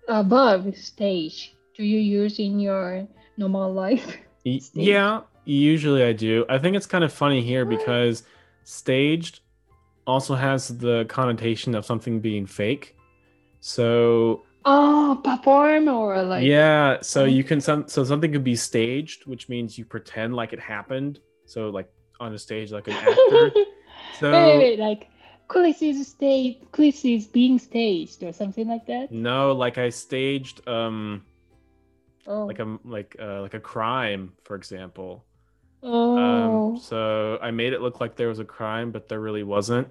above 0.08 0.76
stage? 0.76 1.54
Do 1.76 1.84
you 1.84 1.98
use 1.98 2.38
in 2.38 2.60
your 2.60 3.06
normal 3.36 3.72
life? 3.72 4.16
Staged. 4.46 4.70
Yeah, 4.74 5.22
usually 5.46 6.04
I 6.04 6.12
do. 6.12 6.44
I 6.48 6.58
think 6.58 6.76
it's 6.76 6.86
kind 6.86 7.02
of 7.02 7.12
funny 7.12 7.40
here 7.40 7.64
because 7.64 8.24
staged 8.64 9.40
also 10.06 10.34
has 10.34 10.68
the 10.68 11.06
connotation 11.08 11.74
of 11.74 11.86
something 11.86 12.20
being 12.20 12.46
fake. 12.46 12.94
So 13.60 14.42
Oh, 14.66 15.20
perform 15.24 15.88
or 15.88 16.22
like 16.22 16.44
yeah, 16.44 16.98
so 17.00 17.24
you 17.24 17.42
can 17.42 17.60
some 17.60 17.88
so 17.88 18.04
something 18.04 18.32
could 18.32 18.44
be 18.44 18.56
staged, 18.56 19.26
which 19.26 19.48
means 19.48 19.76
you 19.78 19.84
pretend 19.84 20.34
like 20.34 20.52
it 20.52 20.60
happened. 20.60 21.20
So 21.46 21.70
like 21.70 21.90
on 22.20 22.32
a 22.34 22.38
stage, 22.38 22.70
like 22.72 22.86
an 22.88 22.94
actor. 22.94 23.52
So 24.18 24.30
wait, 24.32 24.44
wait, 24.44 24.58
wait, 24.58 24.78
like 24.78 25.08
Chris 25.48 25.82
is 25.82 26.08
stage, 26.08 26.58
Chris 26.72 27.04
is 27.04 27.26
being 27.26 27.58
staged 27.58 28.22
or 28.22 28.32
something 28.32 28.66
like 28.68 28.86
that. 28.86 29.12
no, 29.12 29.52
like 29.52 29.78
I 29.78 29.90
staged 29.90 30.66
um 30.68 31.24
Oh, 32.26 32.46
like 32.46 32.58
a 32.58 32.78
like 32.84 33.16
uh, 33.20 33.42
like 33.42 33.52
a 33.54 33.60
crime, 33.60 34.32
for 34.44 34.56
example. 34.56 35.26
oh, 35.82 36.16
Um, 36.16 36.80
so 36.80 37.38
I 37.42 37.50
made 37.50 37.74
it 37.74 37.82
look 37.82 38.00
like 38.00 38.16
there 38.16 38.28
was 38.28 38.38
a 38.38 38.46
crime, 38.46 38.92
but 38.92 39.08
there 39.10 39.20
really 39.20 39.42
wasn't. 39.42 39.88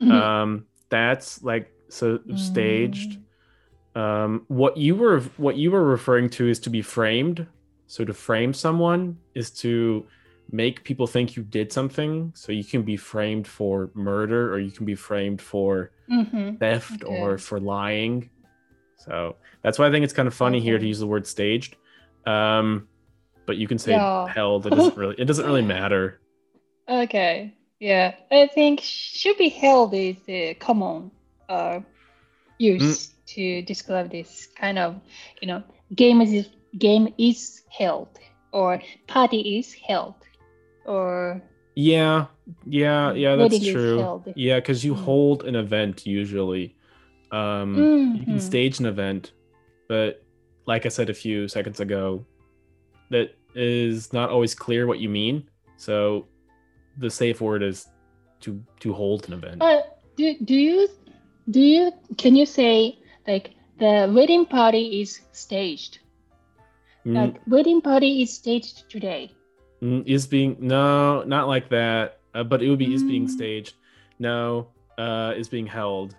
Mhm. 0.00 0.12
Um, 0.12 0.66
that's 0.90 1.42
like 1.42 1.72
so 1.88 2.20
staged. 2.36 3.18
Um, 3.96 4.44
what 4.46 4.76
you 4.76 4.94
were 4.94 5.20
what 5.36 5.56
you 5.56 5.72
were 5.72 5.82
referring 5.84 6.30
to 6.30 6.48
is 6.48 6.60
to 6.60 6.70
be 6.70 6.82
framed. 6.82 7.46
So 7.88 8.04
to 8.04 8.14
frame 8.14 8.52
someone 8.52 9.18
is 9.34 9.50
to 9.62 10.06
make 10.50 10.84
people 10.84 11.06
think 11.06 11.36
you 11.36 11.42
did 11.42 11.72
something. 11.72 12.32
So 12.34 12.52
you 12.52 12.64
can 12.64 12.82
be 12.82 12.96
framed 12.96 13.46
for 13.46 13.90
murder, 13.94 14.52
or 14.52 14.58
you 14.58 14.70
can 14.70 14.86
be 14.86 14.94
framed 14.94 15.40
for 15.40 15.90
Mhm. 16.10 16.58
theft, 16.58 17.02
or 17.04 17.38
for 17.38 17.58
lying. 17.60 18.30
So 18.96 19.36
that's 19.62 19.78
why 19.78 19.86
I 19.86 19.90
think 19.90 20.04
it's 20.04 20.12
kind 20.12 20.28
of 20.28 20.34
funny 20.34 20.60
here 20.60 20.78
to 20.78 20.86
use 20.86 20.98
the 20.98 21.06
word 21.06 21.26
staged. 21.26 21.76
Um, 22.26 22.88
but 23.46 23.56
you 23.56 23.66
can 23.68 23.78
say 23.78 23.92
Yeah. 23.92 24.28
held. 24.28 24.66
It 24.66 24.70
doesn't 24.70 24.96
really. 24.96 25.14
It 25.18 25.24
doesn't 25.26 25.44
really 25.46 25.62
matter. 25.78 26.20
Okay. 26.88 27.54
Yeah, 27.80 28.14
I 28.30 28.46
think 28.46 28.80
should 28.80 29.36
be 29.36 29.48
held 29.50 29.92
is 29.94 30.16
the 30.26 30.54
common 30.54 31.10
uh, 31.48 31.80
use 32.58 33.08
to 33.26 33.62
describe 33.62 34.10
this 34.10 34.46
kind 34.56 34.78
of, 34.78 35.00
you 35.42 35.48
know, 35.48 35.62
game 35.94 36.20
is 36.22 36.48
game 36.78 37.12
is 37.18 37.62
held 37.68 38.08
or 38.52 38.80
party 39.06 39.58
is 39.58 39.74
held 39.74 40.14
or 40.84 41.42
Yeah, 41.76 42.26
yeah, 42.66 43.12
yeah. 43.12 43.34
That's 43.36 43.58
true. 43.66 43.98
held. 43.98 44.32
Yeah, 44.36 44.60
because 44.60 44.84
you 44.84 44.94
Mm. 44.94 45.04
hold 45.04 45.44
an 45.44 45.56
event 45.56 46.06
usually. 46.06 46.76
Um, 47.32 48.14
you 48.14 48.24
can 48.26 48.36
Mhm. 48.36 48.40
stage 48.40 48.78
an 48.78 48.86
event, 48.86 49.32
but 49.88 50.22
like 50.66 50.86
I 50.86 50.88
said 50.88 51.10
a 51.10 51.14
few 51.14 51.48
seconds 51.48 51.80
ago, 51.80 52.24
that 53.10 53.34
is 53.54 54.12
not 54.12 54.30
always 54.30 54.54
clear 54.54 54.86
what 54.86 55.00
you 55.00 55.08
mean. 55.08 55.48
So 55.76 56.28
the 56.96 57.10
safe 57.10 57.40
word 57.40 57.62
is 57.62 57.88
to 58.40 58.62
to 58.80 58.92
hold 58.92 59.26
an 59.26 59.32
event. 59.34 59.58
But 59.58 59.98
do 60.16 60.34
do 60.44 60.54
you 60.54 60.88
do 61.50 61.60
you 61.60 61.92
can 62.16 62.36
you 62.36 62.46
say 62.46 62.98
like 63.26 63.54
the 63.78 64.10
wedding 64.14 64.46
party 64.46 65.00
is 65.00 65.20
staged? 65.32 65.98
Mm, 67.04 67.14
Like 67.14 67.40
wedding 67.46 67.80
party 67.80 68.22
is 68.22 68.32
staged 68.32 68.88
today. 68.88 69.34
Mm, 69.82 70.06
is 70.06 70.26
being 70.26 70.56
no, 70.60 71.22
not 71.24 71.48
like 71.48 71.68
that. 71.70 72.20
Uh, 72.34 72.42
but 72.44 72.62
it 72.62 72.68
would 72.68 72.78
be 72.78 72.92
is 72.92 73.02
being 73.04 73.26
Mm. 73.26 73.30
staged. 73.30 73.74
No, 74.18 74.68
uh, 74.98 75.34
is 75.36 75.48
being 75.48 75.66
held. 75.66 76.16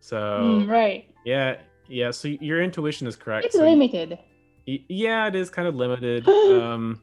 So 0.00 0.16
Mm, 0.16 0.68
right. 0.68 1.04
yeah, 1.24 1.56
yeah. 1.88 2.10
So 2.10 2.28
your 2.28 2.62
intuition 2.62 3.06
is 3.06 3.16
correct. 3.16 3.46
It's 3.46 3.56
So 3.56 3.62
limited. 3.64 4.18
Y- 4.66 4.84
Yeah, 4.88 5.26
it 5.28 5.34
is 5.34 5.50
kind 5.50 5.68
of 5.68 5.74
limited. 5.74 6.26
um, 6.48 7.00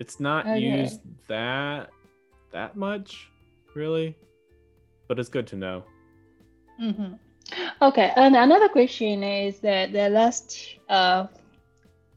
it's 0.00 0.18
not 0.18 0.46
Okay. 0.46 0.58
used 0.58 1.00
that 1.28 1.90
that 2.52 2.76
much, 2.76 3.28
really, 3.74 4.16
but 5.08 5.18
it's 5.18 5.28
good 5.28 5.46
to 5.48 5.56
know. 5.56 5.84
hmm 6.78 7.14
Okay, 7.80 8.12
and 8.16 8.36
another 8.36 8.68
question 8.68 9.22
is 9.22 9.60
that 9.60 9.92
the 9.92 10.08
last 10.08 10.56
uh, 10.88 11.26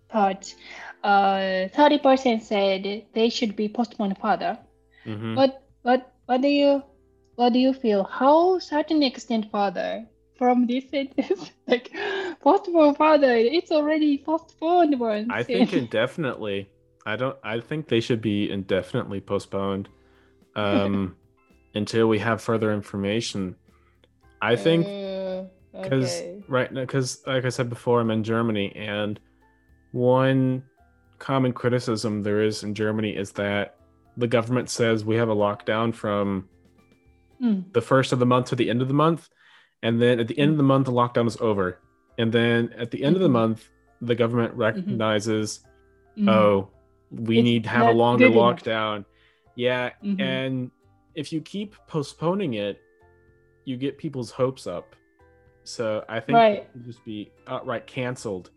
part, 0.09 0.53
uh, 1.05 1.67
thirty 1.69 1.99
percent 1.99 2.41
said 2.43 3.05
they 3.13 3.29
should 3.29 3.55
be 3.55 3.69
postponed 3.69 4.17
further. 4.17 4.57
hmm 5.05 5.35
What 5.35 5.61
what 5.83 6.13
what 6.25 6.41
do 6.41 6.47
you 6.47 6.81
what 7.35 7.53
do 7.53 7.59
you 7.59 7.73
feel? 7.73 8.03
How 8.03 8.59
certain 8.59 9.03
extent 9.03 9.51
further 9.51 10.05
from 10.37 10.67
this 10.67 10.89
sentence? 10.89 11.51
like 11.67 11.91
postponed 12.41 12.97
further, 12.97 13.35
it's 13.37 13.71
already 13.71 14.17
postponed 14.17 14.99
once. 14.99 15.29
I 15.29 15.43
think 15.43 15.73
indefinitely. 15.73 16.69
I 17.05 17.15
don't. 17.15 17.37
I 17.43 17.59
think 17.59 17.87
they 17.87 18.01
should 18.01 18.21
be 18.21 18.49
indefinitely 18.49 19.21
postponed 19.21 19.89
um, 20.55 21.15
until 21.75 22.07
we 22.07 22.17
have 22.19 22.41
further 22.41 22.73
information. 22.73 23.55
I 24.41 24.55
think 24.55 24.87
Uh, 24.87 25.43
because 25.71 26.21
okay. 26.21 26.43
right 26.47 26.71
now 26.71 26.81
because 26.81 27.21
like 27.27 27.45
i 27.45 27.49
said 27.49 27.69
before 27.69 27.99
i'm 27.99 28.11
in 28.11 28.23
germany 28.23 28.71
and 28.75 29.19
one 29.91 30.63
common 31.19 31.53
criticism 31.53 32.23
there 32.23 32.41
is 32.41 32.63
in 32.63 32.73
germany 32.73 33.15
is 33.15 33.31
that 33.31 33.77
the 34.17 34.27
government 34.27 34.69
says 34.69 35.03
we 35.05 35.15
have 35.15 35.29
a 35.29 35.35
lockdown 35.35 35.93
from 35.93 36.47
Mm. 37.41 37.73
the 37.73 37.81
first 37.81 38.13
of 38.13 38.19
the 38.19 38.25
month 38.25 38.45
to 38.47 38.55
the 38.55 38.69
end 38.69 38.81
of 38.81 38.87
the 38.87 38.93
month 38.93 39.29
and 39.83 40.01
then 40.01 40.21
at 40.21 40.27
the 40.29 40.39
end 40.39 40.51
of 40.51 40.57
the 40.57 40.63
month 40.63 40.85
the 40.85 40.91
lockdown 40.93 41.27
is 41.27 41.35
over 41.41 41.79
and 42.17 42.31
then 42.31 42.71
at 42.77 42.91
the 42.91 43.03
end 43.03 43.17
of 43.17 43.21
the 43.21 43.27
Mhm. 43.27 43.31
month 43.33 43.69
the 44.01 44.15
government 44.15 44.53
recognizes 44.53 45.59
Mm. 46.17 46.29
oh 46.29 46.69
we 47.11 47.39
It's 47.39 47.43
need 47.43 47.63
to 47.65 47.69
have 47.69 47.87
a 47.87 47.91
longer 47.91 48.27
good 48.29 48.37
enough. 48.37 48.63
lockdown 48.63 49.05
yeah 49.55 49.91
Mhm. 50.01 50.21
and 50.21 50.71
if 51.13 51.33
you 51.33 51.41
keep 51.41 51.75
postponing 51.87 52.53
it 52.53 52.79
you 53.65 53.75
get 53.75 53.97
people's 53.97 54.31
hopes 54.31 54.65
up 54.65 54.95
so 55.65 56.05
i 56.07 56.21
think 56.21 56.37
Right. 56.37 56.83
just 56.85 57.03
be 57.03 57.31
outright 57.47 57.85
canceled 57.85 58.49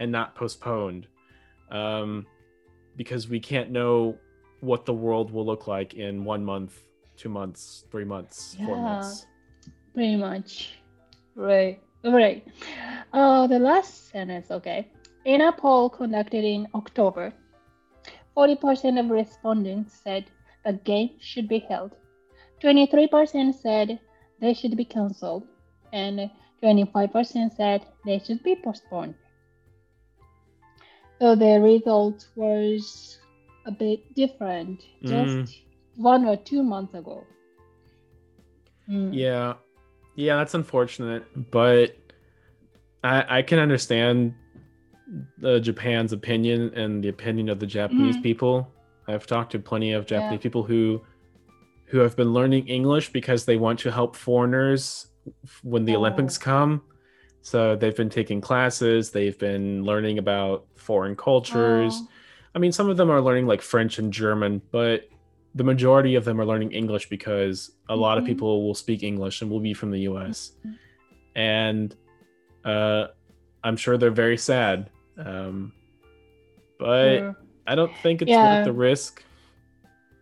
and 0.00 0.12
not 0.12 0.34
postponed 0.34 1.06
um, 1.70 2.26
because 2.96 3.28
we 3.28 3.40
can't 3.40 3.70
know 3.70 4.18
what 4.60 4.84
the 4.84 4.94
world 4.94 5.30
will 5.30 5.46
look 5.46 5.66
like 5.66 5.94
in 5.94 6.24
one 6.24 6.44
month 6.44 6.80
two 7.16 7.28
months 7.28 7.84
three 7.90 8.04
months 8.04 8.56
four 8.64 8.76
months 8.76 9.26
Pretty 9.98 10.14
much. 10.14 10.78
Right. 11.34 11.80
Right. 12.04 12.46
Uh, 13.12 13.48
the 13.48 13.58
last 13.58 14.10
sentence, 14.10 14.48
okay. 14.48 14.86
In 15.24 15.40
a 15.40 15.50
poll 15.50 15.90
conducted 15.90 16.44
in 16.44 16.68
October, 16.72 17.32
40% 18.36 19.00
of 19.00 19.10
respondents 19.10 19.98
said 20.04 20.26
the 20.64 20.74
game 20.74 21.10
should 21.18 21.48
be 21.48 21.58
held. 21.58 21.96
23% 22.62 23.54
said 23.54 23.98
they 24.40 24.54
should 24.54 24.76
be 24.76 24.84
cancelled. 24.84 25.48
And 25.92 26.30
25% 26.62 27.56
said 27.56 27.84
they 28.06 28.20
should 28.20 28.44
be 28.44 28.54
postponed. 28.54 29.16
So 31.18 31.34
the 31.34 31.60
result 31.60 32.28
was 32.36 33.18
a 33.66 33.72
bit 33.72 34.14
different 34.14 34.82
just 35.04 35.58
one 35.96 36.24
or 36.24 36.36
two 36.36 36.62
months 36.62 36.94
ago. 36.94 37.24
Mm. 38.88 39.10
Yeah, 39.12 39.54
yeah, 40.14 40.36
that's 40.36 40.54
unfortunate, 40.54 41.24
but 41.50 41.96
I 43.04 43.38
I 43.38 43.42
can 43.42 43.58
understand 43.58 44.34
the 45.38 45.58
Japan's 45.60 46.12
opinion 46.12 46.72
and 46.74 47.02
the 47.02 47.08
opinion 47.08 47.48
of 47.48 47.58
the 47.58 47.66
Japanese 47.66 48.16
Mhm. 48.16 48.22
people. 48.22 48.72
I've 49.08 49.26
talked 49.26 49.52
to 49.52 49.58
plenty 49.58 49.92
of 49.92 50.06
Japanese 50.06 50.38
Yeah. 50.38 50.42
people 50.42 50.62
who 50.62 51.00
who 51.86 51.98
have 51.98 52.14
been 52.16 52.34
learning 52.34 52.68
English 52.68 53.12
because 53.12 53.46
they 53.46 53.56
want 53.56 53.78
to 53.80 53.90
help 53.90 54.14
foreigners 54.14 55.06
when 55.62 55.86
the 55.86 55.96
Oh. 55.96 56.00
Olympics 56.00 56.36
come. 56.36 56.82
So 57.48 57.76
they've 57.76 57.96
been 57.96 58.10
taking 58.10 58.42
classes, 58.42 59.10
they've 59.10 59.38
been 59.38 59.82
learning 59.82 60.18
about 60.18 60.66
foreign 60.76 61.16
cultures. 61.16 61.94
Oh. 61.96 62.08
I 62.54 62.58
mean, 62.58 62.72
some 62.72 62.90
of 62.90 62.98
them 62.98 63.10
are 63.10 63.22
learning 63.22 63.46
like 63.46 63.62
French 63.62 63.98
and 63.98 64.12
German, 64.12 64.60
but 64.70 65.08
the 65.54 65.64
majority 65.64 66.14
of 66.14 66.26
them 66.26 66.38
are 66.42 66.44
learning 66.44 66.72
English 66.72 67.08
because 67.08 67.70
a 67.88 67.96
lot 67.96 68.18
of 68.18 68.24
Mhm. 68.24 68.26
people 68.26 68.66
will 68.66 68.74
speak 68.74 69.02
English 69.02 69.40
and 69.40 69.50
will 69.50 69.60
be 69.60 69.72
from 69.72 69.90
the 69.90 70.00
US. 70.00 70.52
Mhm. 70.66 70.74
And 71.34 71.96
uh, 72.66 73.06
I'm 73.64 73.78
sure 73.78 73.96
they're 73.96 74.10
very 74.26 74.36
sad. 74.36 74.90
Um, 75.16 75.72
but 76.78 77.18
Sure. 77.20 77.36
I 77.66 77.74
don't 77.74 77.96
think 78.02 78.20
it's 78.20 78.28
Yeah. 78.30 78.44
worth 78.56 78.64
the 78.64 78.72
risk. 78.90 79.24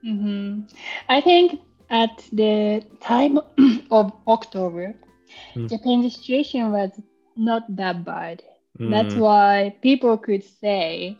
hmm 0.05 0.61
I 1.09 1.21
think 1.21 1.61
at 1.91 2.23
the 2.33 2.85
time 3.01 3.41
of 3.91 4.13
October, 4.29 4.95
Mm. 5.57 5.69
Japan's 5.69 6.15
situation 6.17 6.71
was 6.71 6.91
not 7.37 7.65
that 7.77 8.05
bad. 8.05 8.43
That's 8.87 9.15
Mm, 9.15 9.17
why 9.17 9.77
people 9.83 10.17
could 10.19 10.45
say 10.45 11.19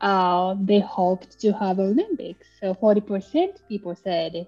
uh, 0.00 0.54
they 0.60 0.80
hoped 0.80 1.40
to 1.40 1.52
have 1.52 1.78
Olympics. 1.78 2.46
So 2.60 2.74
40% 2.74 3.60
people 3.68 3.94
said 3.94 4.46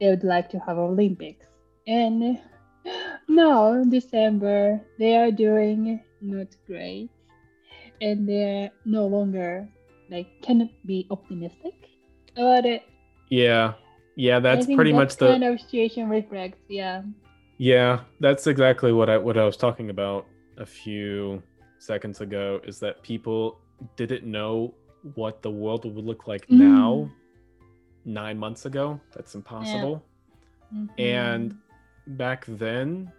they 0.00 0.08
would 0.08 0.24
like 0.24 0.48
to 0.50 0.58
have 0.60 0.78
Olympics. 0.78 1.46
And 1.86 2.38
now, 3.28 3.82
December, 3.84 4.80
they 4.98 5.16
are 5.16 5.30
doing 5.30 6.00
not 6.20 6.48
great. 6.66 7.10
And 8.00 8.28
they're 8.28 8.70
no 8.84 9.06
longer 9.06 9.68
like 10.10 10.28
can 10.42 10.70
be 10.86 11.06
optimistic 11.10 11.74
about 12.36 12.64
it. 12.66 12.82
yeah, 13.30 13.74
yeah, 14.16 14.40
that's 14.40 14.66
pretty 14.66 14.92
that 14.92 14.96
much 14.96 15.16
the 15.18 15.26
kind 15.26 15.44
of 15.44 15.60
situation 15.60 16.08
reflects, 16.08 16.58
yeah. 16.68 17.02
Yeah, 17.58 18.00
that's 18.20 18.46
exactly 18.46 18.92
what 18.92 19.08
I 19.10 19.18
what 19.18 19.36
I 19.36 19.44
was 19.44 19.56
talking 19.56 19.90
about 19.90 20.26
a 20.58 20.66
few 20.66 21.42
seconds 21.78 22.20
ago 22.20 22.60
is 22.64 22.78
that 22.80 23.02
people 23.02 23.58
didn't 23.96 24.24
know 24.24 24.74
what 25.14 25.42
the 25.42 25.50
world 25.50 25.84
would 25.84 26.04
look 26.04 26.26
like 26.26 26.46
Mm. 26.48 26.58
now 26.58 27.10
9 28.04 28.38
months 28.38 28.66
ago. 28.66 29.00
That's 29.14 29.34
impossible. 29.34 30.04
Mhm. 30.74 30.88
And 30.98 31.56
back 32.08 32.44
then 32.46 33.12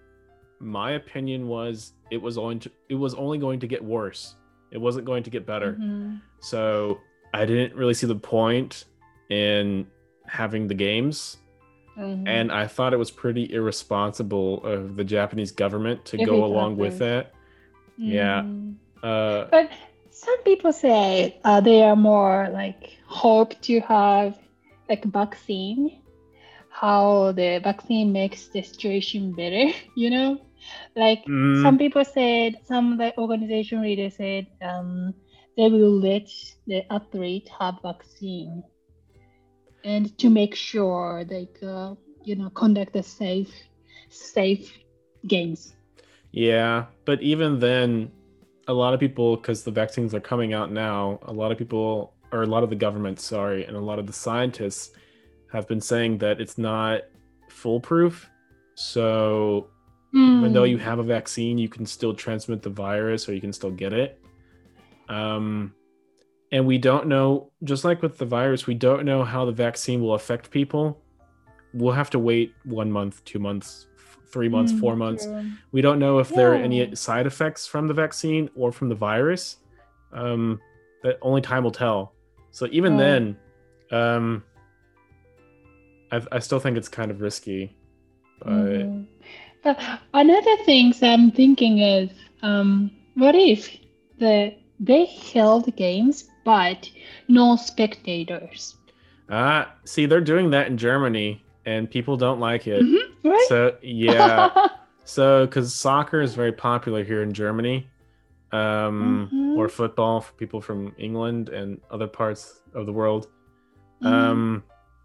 my 0.60 0.92
opinion 0.92 1.48
was 1.48 1.94
it 2.12 2.22
was 2.22 2.38
only 2.38 2.60
to, 2.60 2.72
it 2.90 2.96
was 2.96 3.14
only 3.16 3.38
going 3.38 3.60
to 3.62 3.68
get 3.68 3.84
worse. 3.84 4.36
It 4.72 4.78
wasn't 4.78 5.06
going 5.06 5.24
to 5.24 5.30
get 5.30 5.46
better. 5.46 5.74
Mhm. 5.80 6.22
So 6.42 7.00
I 7.34 7.46
didn't 7.46 7.76
really 7.78 7.94
see 7.94 8.08
the 8.08 8.16
point 8.16 8.86
in 9.30 9.88
having 10.26 10.68
the 10.68 10.74
games 10.76 11.38
Mhm. 12.00 12.28
and 12.28 12.52
I 12.52 12.68
thought 12.68 12.94
it 12.94 12.98
was 12.98 13.12
pretty 13.12 13.52
irresponsible 13.54 14.64
of 14.66 14.96
the 14.96 15.04
Japanese 15.04 15.52
government 15.52 16.06
to 16.06 16.18
If 16.18 16.26
go 16.26 16.46
along 16.46 16.78
with 16.78 17.00
that. 17.00 17.28
it. 17.28 17.34
yeah. 17.98 18.44
Mhm. 18.44 18.76
Uh, 19.04 19.46
But 19.52 19.70
some 20.12 20.38
people 20.44 20.72
say 20.74 21.40
uh, 21.44 21.62
they 21.62 21.84
are 21.84 21.96
more 21.96 22.50
like 22.52 22.98
hope 23.06 23.60
to 23.62 23.80
have 23.82 24.38
like 24.90 25.04
vaccine, 25.06 26.02
how 26.70 27.32
the 27.34 27.60
vaccine 27.64 28.12
makes 28.12 28.48
the 28.48 28.62
situation 28.62 29.34
better, 29.34 29.72
you 29.96 30.10
know? 30.10 30.40
Like 30.96 31.26
Mm, 31.28 31.62
some 31.64 31.78
people 31.78 32.06
said, 32.06 32.56
some 32.66 32.94
of 32.94 32.98
the 33.00 33.18
organization 33.18 33.82
leaders 33.82 34.18
said 34.18 34.48
um, 34.62 35.14
they 35.58 35.70
will 35.70 36.00
let 36.00 36.28
the 36.68 36.84
athlete 36.92 37.50
have 37.60 37.76
vaccine, 37.84 38.64
and 39.84 40.18
to 40.20 40.30
make 40.30 40.56
sure 40.56 41.26
like 41.30 41.58
uh, 41.64 41.96
you 42.24 42.36
know 42.36 42.50
conduct 42.52 42.96
a 42.96 43.04
safe, 43.04 43.52
safe 44.10 44.78
games. 45.28 45.76
yeah, 46.32 46.86
but 47.06 47.22
even 47.22 47.60
then, 47.60 48.12
a 48.68 48.74
lot 48.74 48.94
of 48.94 49.00
people, 49.00 49.36
because 49.36 49.64
the 49.64 49.72
vaccines 49.72 50.14
are 50.14 50.20
coming 50.20 50.54
out 50.54 50.72
now, 50.72 51.20
a 51.24 51.34
lot 51.34 51.52
of 51.52 51.58
people, 51.58 52.14
or 52.32 52.44
a 52.44 52.46
lot 52.46 52.64
of 52.64 52.70
the 52.70 52.76
government, 52.76 53.20
sorry, 53.20 53.66
and 53.66 53.76
a 53.76 53.80
lot 53.80 53.98
of 54.00 54.06
the 54.08 54.14
scientists 54.14 54.92
have 55.52 55.68
been 55.68 55.82
saying 55.82 56.20
that 56.20 56.40
it's 56.40 56.58
not 56.58 57.02
foolproof. 57.50 58.30
So 58.76 59.70
even 60.38 60.54
though 60.54 60.64
Hmm. 60.64 60.72
you 60.72 60.78
have 60.78 61.00
a 61.00 61.04
vaccine, 61.04 61.58
you 61.58 61.70
can 61.70 61.86
still 61.86 62.14
transmit 62.14 62.62
the 62.62 62.70
virus 62.70 63.28
or 63.28 63.34
you 63.34 63.42
can 63.42 63.52
still 63.54 63.72
get 63.72 63.94
it. 63.94 64.22
Um, 65.10 65.74
and 66.52 66.66
we 66.66 66.78
don't 66.78 67.08
know, 67.08 67.52
just 67.64 67.84
like 67.84 68.02
with 68.02 68.18
the 68.18 68.26
virus, 68.26 68.66
we 68.68 68.74
don't 68.74 69.06
know 69.06 69.24
how 69.24 69.46
the 69.46 69.52
vaccine 69.52 70.02
will 70.02 70.14
affect 70.16 70.50
people. 70.52 71.00
We'll 71.74 71.94
have 71.94 72.10
to 72.12 72.20
wait 72.20 72.54
one 72.66 72.92
month, 72.92 73.24
two 73.26 73.40
months, 73.40 73.88
three 74.32 74.50
months, 74.50 74.72
Hmm, 74.72 74.80
four 74.80 74.96
months. 74.96 75.26
true. 75.26 75.46
We 75.72 75.82
don't 75.82 76.00
know 76.00 76.20
if 76.20 76.30
there 76.30 76.52
are 76.54 76.56
any 76.56 76.96
side 76.96 77.28
effects 77.28 77.68
from 77.68 77.88
the 77.88 77.94
vaccine 77.94 78.50
or 78.56 78.72
from 78.72 78.90
the 78.90 78.96
virus. 78.96 79.58
Um, 80.12 80.60
that 81.04 81.18
only 81.22 81.42
time 81.42 81.64
will 81.64 81.72
tell. 81.72 82.14
So 82.52 82.68
even 82.72 82.94
Oh. 82.96 82.98
then, 82.98 83.38
um, 83.92 84.44
I, 86.12 86.22
I 86.32 86.40
still 86.40 86.60
think 86.60 86.78
it's 86.78 86.90
kind 86.90 87.12
of 87.12 87.22
risky. 87.22 87.76
But 88.42 88.50
Mhm. 88.50 89.06
But 89.62 89.78
another 90.14 90.56
thing 90.66 90.94
I'm 91.02 91.32
thinking 91.32 91.80
is, 91.80 92.10
um, 92.42 92.90
what 93.16 93.36
if 93.36 93.78
the 94.18 94.54
they 94.80 95.06
held 95.06 95.76
games 95.76 96.30
but 96.46 96.90
no 97.28 97.56
spectators, 97.56 98.76
Ah, 99.32 99.72
see, 99.86 100.08
they're 100.08 100.22
doing 100.22 100.50
that 100.52 100.66
in 100.68 100.76
Germany, 100.78 101.44
and 101.66 101.88
people 101.92 102.18
don't 102.18 102.40
like 102.40 102.66
it. 102.66 102.82
Mhm, 102.82 102.98
right? 103.24 103.46
So 103.48 103.76
yeah, 103.84 104.50
so 105.06 105.46
because 105.46 105.76
soccer 105.76 106.20
is 106.22 106.34
very 106.34 106.52
popular 106.52 107.04
here 107.04 107.22
in 107.22 107.32
Germany, 107.32 107.88
um, 108.52 109.30
Mhm. 109.32 109.58
or 109.58 109.70
football 109.70 110.22
for 110.22 110.34
people 110.34 110.62
from 110.62 110.96
England 110.98 111.50
and 111.50 111.80
other 111.92 112.08
parts 112.08 112.62
of 112.74 112.88
the 112.88 112.94
world. 112.94 113.28
Mhm. 114.02 114.08
Um, 114.12 114.64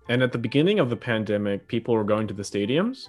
and 0.08 0.22
at 0.22 0.32
the 0.32 0.38
beginning 0.38 0.78
of 0.78 0.88
the 0.88 0.96
pandemic, 0.96 1.68
people 1.68 1.94
were 1.94 2.04
going 2.04 2.26
to 2.28 2.34
the 2.34 2.44
stadiums, 2.44 3.08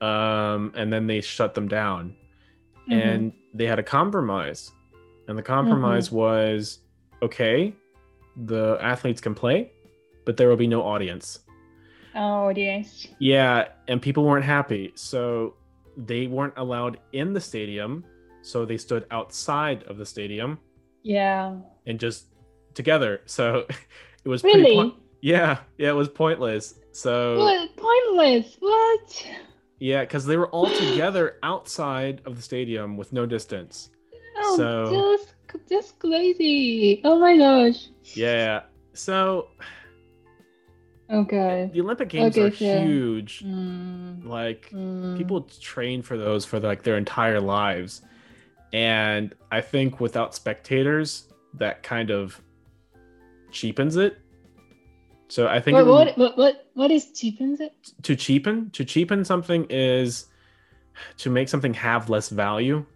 um, 0.00 0.72
and 0.74 0.90
then 0.90 1.06
they 1.06 1.20
shut 1.20 1.54
them 1.54 1.68
down, 1.68 2.14
Mhm. 2.88 2.92
and 3.02 3.32
they 3.52 3.66
had 3.66 3.78
a 3.78 3.82
compromise, 3.82 4.72
and 5.30 5.38
the 5.38 5.42
compromise 5.42 6.08
mm-hmm. 6.08 6.16
was 6.16 6.80
okay, 7.22 7.72
the 8.36 8.78
athletes 8.80 9.20
can 9.20 9.34
play, 9.34 9.72
but 10.24 10.36
there 10.36 10.48
will 10.48 10.56
be 10.56 10.66
no 10.66 10.82
audience. 10.82 11.40
oh 12.14 12.48
yes, 12.50 13.06
Yeah, 13.18 13.68
and 13.88 14.02
people 14.02 14.24
weren't 14.24 14.44
happy. 14.44 14.92
So 14.94 15.54
they 15.96 16.26
weren't 16.26 16.54
allowed 16.56 16.98
in 17.12 17.32
the 17.32 17.40
stadium. 17.40 18.04
So 18.42 18.64
they 18.64 18.78
stood 18.78 19.06
outside 19.10 19.82
of 19.84 19.98
the 19.98 20.06
stadium 20.06 20.58
yeah, 21.02 21.56
and 21.86 22.00
just 22.00 22.26
together. 22.74 23.20
So 23.26 23.66
it 24.24 24.28
was 24.28 24.42
pretty 24.42 24.62
really. 24.62 24.74
point- 24.74 24.94
yeah, 25.20 25.58
yeah, 25.76 25.90
it 25.90 25.94
was 25.94 26.08
pointless. 26.08 26.74
So 26.92 27.38
What 27.38 27.76
pointless? 27.76 28.56
What? 28.58 29.26
yeah, 29.78 30.00
because 30.00 30.24
they 30.24 30.36
were 30.38 30.48
all 30.48 30.70
together 30.70 31.36
outside 31.42 32.22
of 32.24 32.36
the 32.36 32.42
stadium 32.42 32.96
with 32.96 33.12
no 33.12 33.26
distance. 33.26 33.90
Oh, 34.50 34.56
So- 34.56 35.16
just 35.16 35.34
just 35.68 35.98
crazy. 35.98 37.00
Oh 37.04 37.18
my 37.18 37.36
gosh. 37.36 37.88
Yeah. 38.14 38.62
So 38.94 39.48
Okay. 41.10 41.68
the 41.72 41.80
Olympic 41.80 42.08
Games 42.08 42.38
Okay, 42.38 42.46
are 42.46 42.50
huge. 42.50 43.42
Mm, 43.44 44.24
Like 44.24 44.70
mm. 44.72 45.16
people 45.18 45.42
train 45.60 46.02
for 46.02 46.16
those 46.16 46.44
for 46.44 46.60
like 46.60 46.82
their 46.82 46.96
entire 46.96 47.40
lives 47.40 48.02
and 48.72 49.34
i 49.50 49.60
think 49.60 49.98
without 49.98 50.32
spectators 50.32 51.24
that 51.54 51.82
kind 51.82 52.08
of 52.10 52.40
cheapens 53.50 53.96
it 53.96 54.16
so 55.26 55.48
i 55.48 55.58
think 55.58 55.74
What, 55.74 55.86
would- 55.86 55.92
what 55.92 56.18
what 56.18 56.38
what 56.38 56.66
what 56.74 56.90
is 56.92 57.10
cheapens 57.10 57.58
it? 57.60 57.72
to 58.04 58.14
cheapen 58.14 58.70
to 58.70 58.84
cheapen 58.84 59.24
something 59.24 59.66
is 59.68 60.26
to 61.16 61.30
make 61.30 61.48
something 61.48 61.74
have 61.74 62.08
less 62.08 62.28
value 62.28 62.86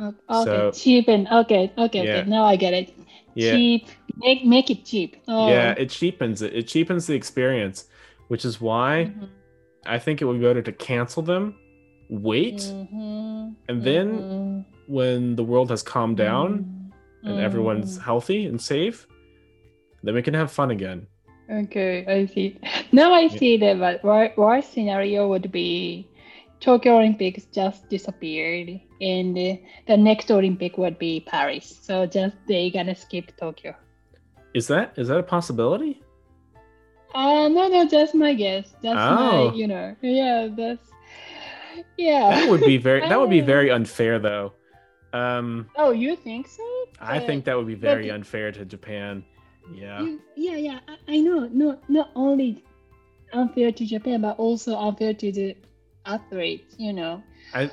Okay, 0.00 0.44
So- 0.44 0.70
cheapen. 0.72 1.28
Okay, 1.30 1.72
okay, 1.78 2.04
Yeah. 2.04 2.18
okay. 2.20 2.30
Now 2.30 2.44
I 2.44 2.56
get 2.56 2.74
it. 2.74 2.92
yeah 3.34 3.52
Cheap. 3.56 3.86
Make 4.18 4.44
make 4.44 4.68
it 4.70 4.84
cheap. 4.84 5.16
Oh. 5.26 5.48
yeah 5.48 5.72
it 5.78 5.88
cheapens 5.88 6.42
it 6.42 6.52
it 6.54 6.68
cheapens 6.68 7.06
the 7.06 7.14
experience 7.14 7.88
which 8.28 8.44
is 8.44 8.60
why 8.60 9.08
Mhm, 9.08 9.28
i 9.86 9.98
think 9.98 10.20
it 10.20 10.26
would 10.26 10.38
be 10.38 10.44
better 10.44 10.60
to 10.60 10.72
cancel 10.72 11.22
them 11.22 11.54
wait 12.10 12.60
mhm, 12.60 13.54
and 13.68 13.78
then 13.88 14.06
mhm, 14.20 14.64
when 14.86 15.34
the 15.36 15.42
world 15.44 15.70
has 15.70 15.82
calmed 15.82 16.18
down 16.18 16.48
mhm, 16.60 17.30
and 17.30 17.40
everyone's 17.40 17.96
mhm. 17.96 18.02
healthy 18.04 18.44
and 18.44 18.60
safe 18.60 19.06
then 20.04 20.12
we 20.14 20.20
can 20.20 20.34
have 20.34 20.50
fun 20.52 20.70
again 20.70 21.06
Okay, 21.50 22.04
I 22.06 22.26
see. 22.32 22.56
Now 22.92 23.12
I 23.12 23.28
see 23.28 23.56
that. 23.58 23.76
But 23.78 24.00
wor- 24.04 24.32
worst 24.36 24.72
scenario 24.72 25.28
would 25.28 25.50
be 25.52 26.06
Tokyo 26.62 26.96
Olympics 26.98 27.44
just 27.52 27.88
disappeared, 27.90 28.80
and 29.00 29.36
uh, 29.36 29.56
the 29.88 29.96
next 29.96 30.30
Olympic 30.30 30.78
would 30.78 30.96
be 30.98 31.20
Paris. 31.26 31.66
So 31.82 32.06
just 32.06 32.36
they 32.46 32.70
gonna 32.70 32.94
skip 32.94 33.36
Tokyo. 33.36 33.74
Is 34.54 34.66
that 34.68 34.94
is 34.96 35.08
that 35.08 35.18
a 35.18 35.22
possibility? 35.26 36.00
Uh 37.14 37.48
no, 37.48 37.68
no, 37.68 37.86
just 37.86 38.14
my 38.14 38.32
guess. 38.32 38.70
Just 38.82 38.96
Oh. 38.96 39.50
my, 39.50 39.54
you 39.54 39.66
know, 39.66 39.96
yeah, 40.00 40.48
that's 40.56 40.88
yeah. 41.98 42.30
That 42.30 42.48
would 42.50 42.60
be 42.62 42.76
very 42.78 43.00
that 43.00 43.18
would 43.20 43.30
be 43.30 43.42
Uh, 43.46 43.54
very 43.54 43.70
unfair 43.70 44.18
though. 44.18 44.52
Um 45.12 45.66
Oh, 45.76 45.90
you 45.90 46.16
think 46.16 46.46
so? 46.48 46.62
I 47.00 47.18
Uh, 47.18 47.26
think 47.26 47.44
that 47.44 47.56
would 47.56 47.66
be 47.66 47.74
very 47.74 48.08
but- 48.08 48.14
unfair 48.14 48.52
to 48.52 48.64
Japan. 48.64 49.24
Yeah. 49.74 50.00
You, 50.02 50.20
yeah, 50.36 50.56
yeah, 50.56 50.78
I, 50.88 51.14
I 51.14 51.16
know. 51.20 51.48
No, 51.52 51.78
not 51.88 52.10
only 52.16 52.64
unfair 53.32 53.70
to 53.72 53.84
Japan, 53.86 54.20
but 54.22 54.36
also 54.38 54.76
unfair 54.76 55.14
to 55.14 55.30
the 55.32 55.56
athletes. 56.06 56.74
You 56.78 56.92
know, 56.92 57.22
I 57.54 57.70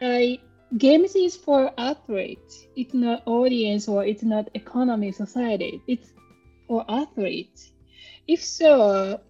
I, 0.00 0.38
games 0.76 1.14
is 1.14 1.36
for 1.36 1.72
athletes. 1.78 2.66
It's 2.76 2.94
not 2.94 3.22
audience 3.26 3.88
or 3.88 4.04
it's 4.04 4.22
not 4.22 4.48
economy, 4.54 5.12
society. 5.12 5.82
It's 5.86 6.12
for 6.66 6.84
athletes. 6.88 7.72
If 8.26 8.44
so, 8.44 9.20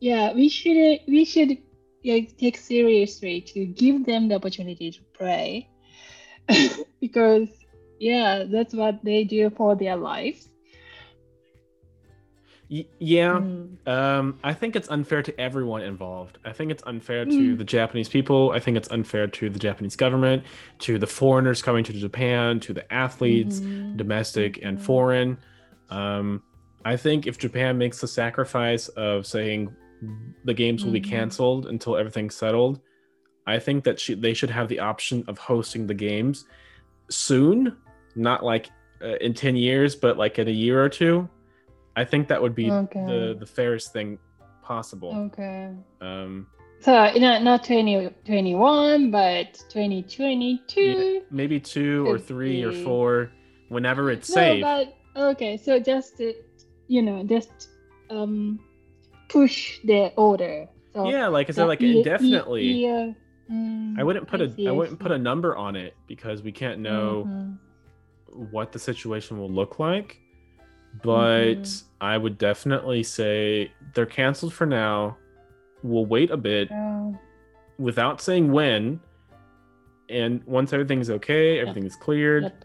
yeah, 0.00 0.32
we 0.32 0.48
should 0.48 1.00
we 1.06 1.24
should 1.24 1.58
yeah, 2.02 2.18
take 2.36 2.56
seriously 2.56 3.40
to 3.40 3.64
give 3.64 4.04
them 4.04 4.28
the 4.28 4.34
opportunity 4.34 4.90
to 4.90 5.00
play, 5.16 5.68
because 7.00 7.48
yeah, 8.00 8.44
that's 8.50 8.74
what 8.74 9.04
they 9.04 9.24
do 9.24 9.50
for 9.50 9.76
their 9.76 9.96
lives. 9.96 10.48
Y- 12.76 12.86
yeah. 12.98 13.34
Mm. 13.38 13.86
Um 13.96 14.26
I 14.42 14.52
think 14.54 14.70
it's 14.78 14.88
unfair 14.96 15.22
to 15.28 15.32
everyone 15.46 15.82
involved. 15.82 16.34
I 16.50 16.52
think 16.56 16.70
it's 16.74 16.82
unfair 16.92 17.22
to 17.26 17.40
Mm. 17.54 17.58
the 17.58 17.64
Japanese 17.78 18.08
people. 18.16 18.42
I 18.56 18.60
think 18.64 18.74
it's 18.80 18.90
unfair 18.96 19.26
to 19.38 19.44
the 19.54 19.58
Japanese 19.68 19.96
government, 20.04 20.40
to 20.86 20.92
the 20.98 21.06
foreigners 21.20 21.60
coming 21.68 21.84
to 21.84 21.92
Japan, 21.92 22.48
to 22.66 22.72
the 22.78 22.86
athletes, 23.04 23.60
Mhm. 23.60 23.96
domestic 24.02 24.52
and 24.66 24.78
Mhm. 24.78 24.82
foreign. 24.90 25.30
Um, 26.00 26.42
I 26.92 26.96
think 26.96 27.26
if 27.30 27.36
Japan 27.46 27.72
makes 27.78 28.00
the 28.00 28.08
sacrifice 28.22 28.84
of 29.08 29.26
saying 29.26 29.62
the 30.44 30.54
games 30.54 30.84
will 30.84 30.92
be 31.00 31.00
Mhm. 31.00 31.10
canceled 31.16 31.66
until 31.66 31.92
everything's 31.96 32.34
settled, 32.34 32.80
I 33.46 33.58
think 33.60 33.84
that 33.84 34.00
she, 34.00 34.14
they 34.14 34.34
should 34.34 34.50
have 34.58 34.68
the 34.68 34.80
option 34.80 35.22
of 35.28 35.38
hosting 35.38 35.86
the 35.86 35.94
games 36.08 36.36
soon, 37.08 37.76
not 38.16 38.44
like 38.44 38.70
uh, 39.04 39.16
in 39.20 39.34
10 39.34 39.56
years, 39.56 39.96
but 39.96 40.16
like 40.16 40.38
in 40.38 40.46
a 40.46 40.52
year 40.64 40.80
or 40.82 40.88
two. 40.88 41.28
I 41.96 42.04
think 42.04 42.28
that 42.28 42.40
would 42.40 42.54
be 42.54 42.70
Okay. 42.70 43.04
the, 43.06 43.36
the 43.38 43.46
fairest 43.46 43.92
thing 43.92 44.18
possible. 44.62 45.14
Okay. 45.32 45.74
Um, 46.00 46.46
So 46.80 46.92
not 47.16 47.42
not 47.42 47.64
2021, 47.64 49.10
but 49.10 49.54
2022. 49.68 51.22
maybe 51.30 51.60
two 51.60 52.06
or 52.08 52.18
three 52.18 52.62
or 52.62 52.72
four, 52.72 53.32
whenever 53.68 54.10
it's 54.10 54.28
No, 54.30 54.34
safe. 54.34 54.62
but 54.62 54.96
okay. 55.16 55.56
So 55.56 55.78
just 55.78 56.20
uh, 56.20 56.32
you 56.88 57.02
know, 57.02 57.24
just 57.24 57.68
um 58.10 58.58
push 59.28 59.78
the 59.84 60.12
order. 60.16 60.66
So 60.94 61.08
yeah, 61.08 61.26
like 61.28 61.48
I 61.48 61.52
said, 61.52 61.62
that 61.64 61.68
like 61.68 61.82
indefinitely. 61.82 62.64
year- 62.72 63.14
mm, 63.50 63.98
I 63.98 64.02
wouldn't 64.04 64.26
put 64.28 64.40
I 64.40 64.44
a 64.44 64.50
see, 64.50 64.66
I 64.66 64.70
I 64.70 64.72
wouldn't 64.72 64.98
put 64.98 65.12
a 65.12 65.18
number 65.18 65.56
on 65.56 65.76
it 65.76 65.94
because 66.06 66.42
we 66.42 66.52
can't 66.52 66.80
know 66.80 67.24
Mhm. 67.28 67.58
what 68.50 68.72
the 68.72 68.78
situation 68.78 69.38
will 69.38 69.50
look 69.50 69.78
like. 69.78 70.18
But 71.02 71.54
Mhm. 71.62 71.84
I 72.00 72.18
would 72.18 72.38
definitely 72.38 73.02
say 73.02 73.72
they're 73.94 74.06
canceled 74.06 74.52
for 74.52 74.66
now. 74.66 75.16
We'll 75.82 76.06
wait 76.06 76.30
a 76.30 76.36
bit 76.36 76.68
Yeah. 76.70 77.12
without 77.78 78.20
saying 78.20 78.52
when, 78.52 79.00
and 80.08 80.42
once 80.44 80.72
everything's 80.72 81.10
okay, 81.10 81.58
everything 81.60 81.84
is 81.84 81.96
cleared, 81.96 82.42
Yep. 82.44 82.64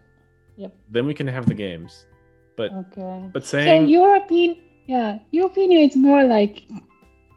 Yep. 0.57 0.75
then 0.91 1.05
we 1.07 1.13
can 1.13 1.27
have 1.27 1.45
the 1.47 1.53
games. 1.53 2.05
But 2.55 2.71
Okay. 2.73 3.29
but 3.33 3.43
So 3.45 3.57
saying 3.59 3.87
your 3.87 4.15
opinion, 4.17 4.57
yeah, 4.87 5.19
your 5.31 5.47
opinion 5.47 5.89
is 5.89 5.95
more 5.95 6.23
like 6.23 6.63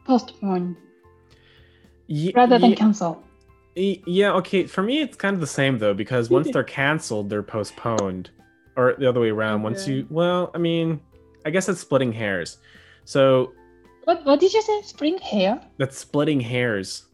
postpone 0.05 0.75
Ye- 2.07 2.33
rather 2.35 2.59
than 2.59 2.71
ye- 2.71 2.75
cancel. 2.75 3.23
Y- 3.77 4.01
Yeah, 4.05 4.33
okay. 4.33 4.65
For 4.65 4.83
me, 4.83 4.99
it's 5.01 5.15
kind 5.15 5.33
of 5.33 5.39
the 5.39 5.47
same 5.47 5.77
though, 5.79 5.93
because 5.93 6.29
once 6.29 6.49
they're 6.53 6.63
canceled, 6.63 7.29
they're 7.29 7.43
postponed, 7.43 8.29
or 8.81 8.95
the 8.97 9.07
other 9.07 9.19
way 9.19 9.29
around. 9.29 9.63
Once 9.63 9.87
you, 9.87 10.05
well, 10.09 10.51
I 10.53 10.57
mean, 10.57 10.99
I 11.45 11.49
guess 11.49 11.69
it's 11.69 11.79
splitting 11.79 12.11
hairs. 12.11 12.57
So 13.05 13.53
What 14.05 14.25
what 14.25 14.39
did 14.39 14.53
you 14.53 14.61
say? 14.61 14.81
Spring 14.83 15.17
hair? 15.19 15.61
that's 15.77 15.97
splitting 15.97 16.39
hairs. 16.39 17.05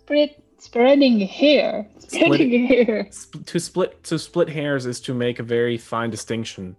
Spread 0.00 0.30
spreading 0.58 1.20
hair. 1.20 1.88
Spreading 1.98 2.66
hair. 2.66 3.08
Sp- 3.12 3.44
to 3.46 3.58
split 3.60 4.02
to 4.04 4.18
split 4.18 4.48
hairs 4.48 4.86
is 4.86 5.00
to 5.02 5.12
make 5.14 5.38
a 5.38 5.42
very 5.42 5.76
fine 5.78 6.10
distinction, 6.10 6.76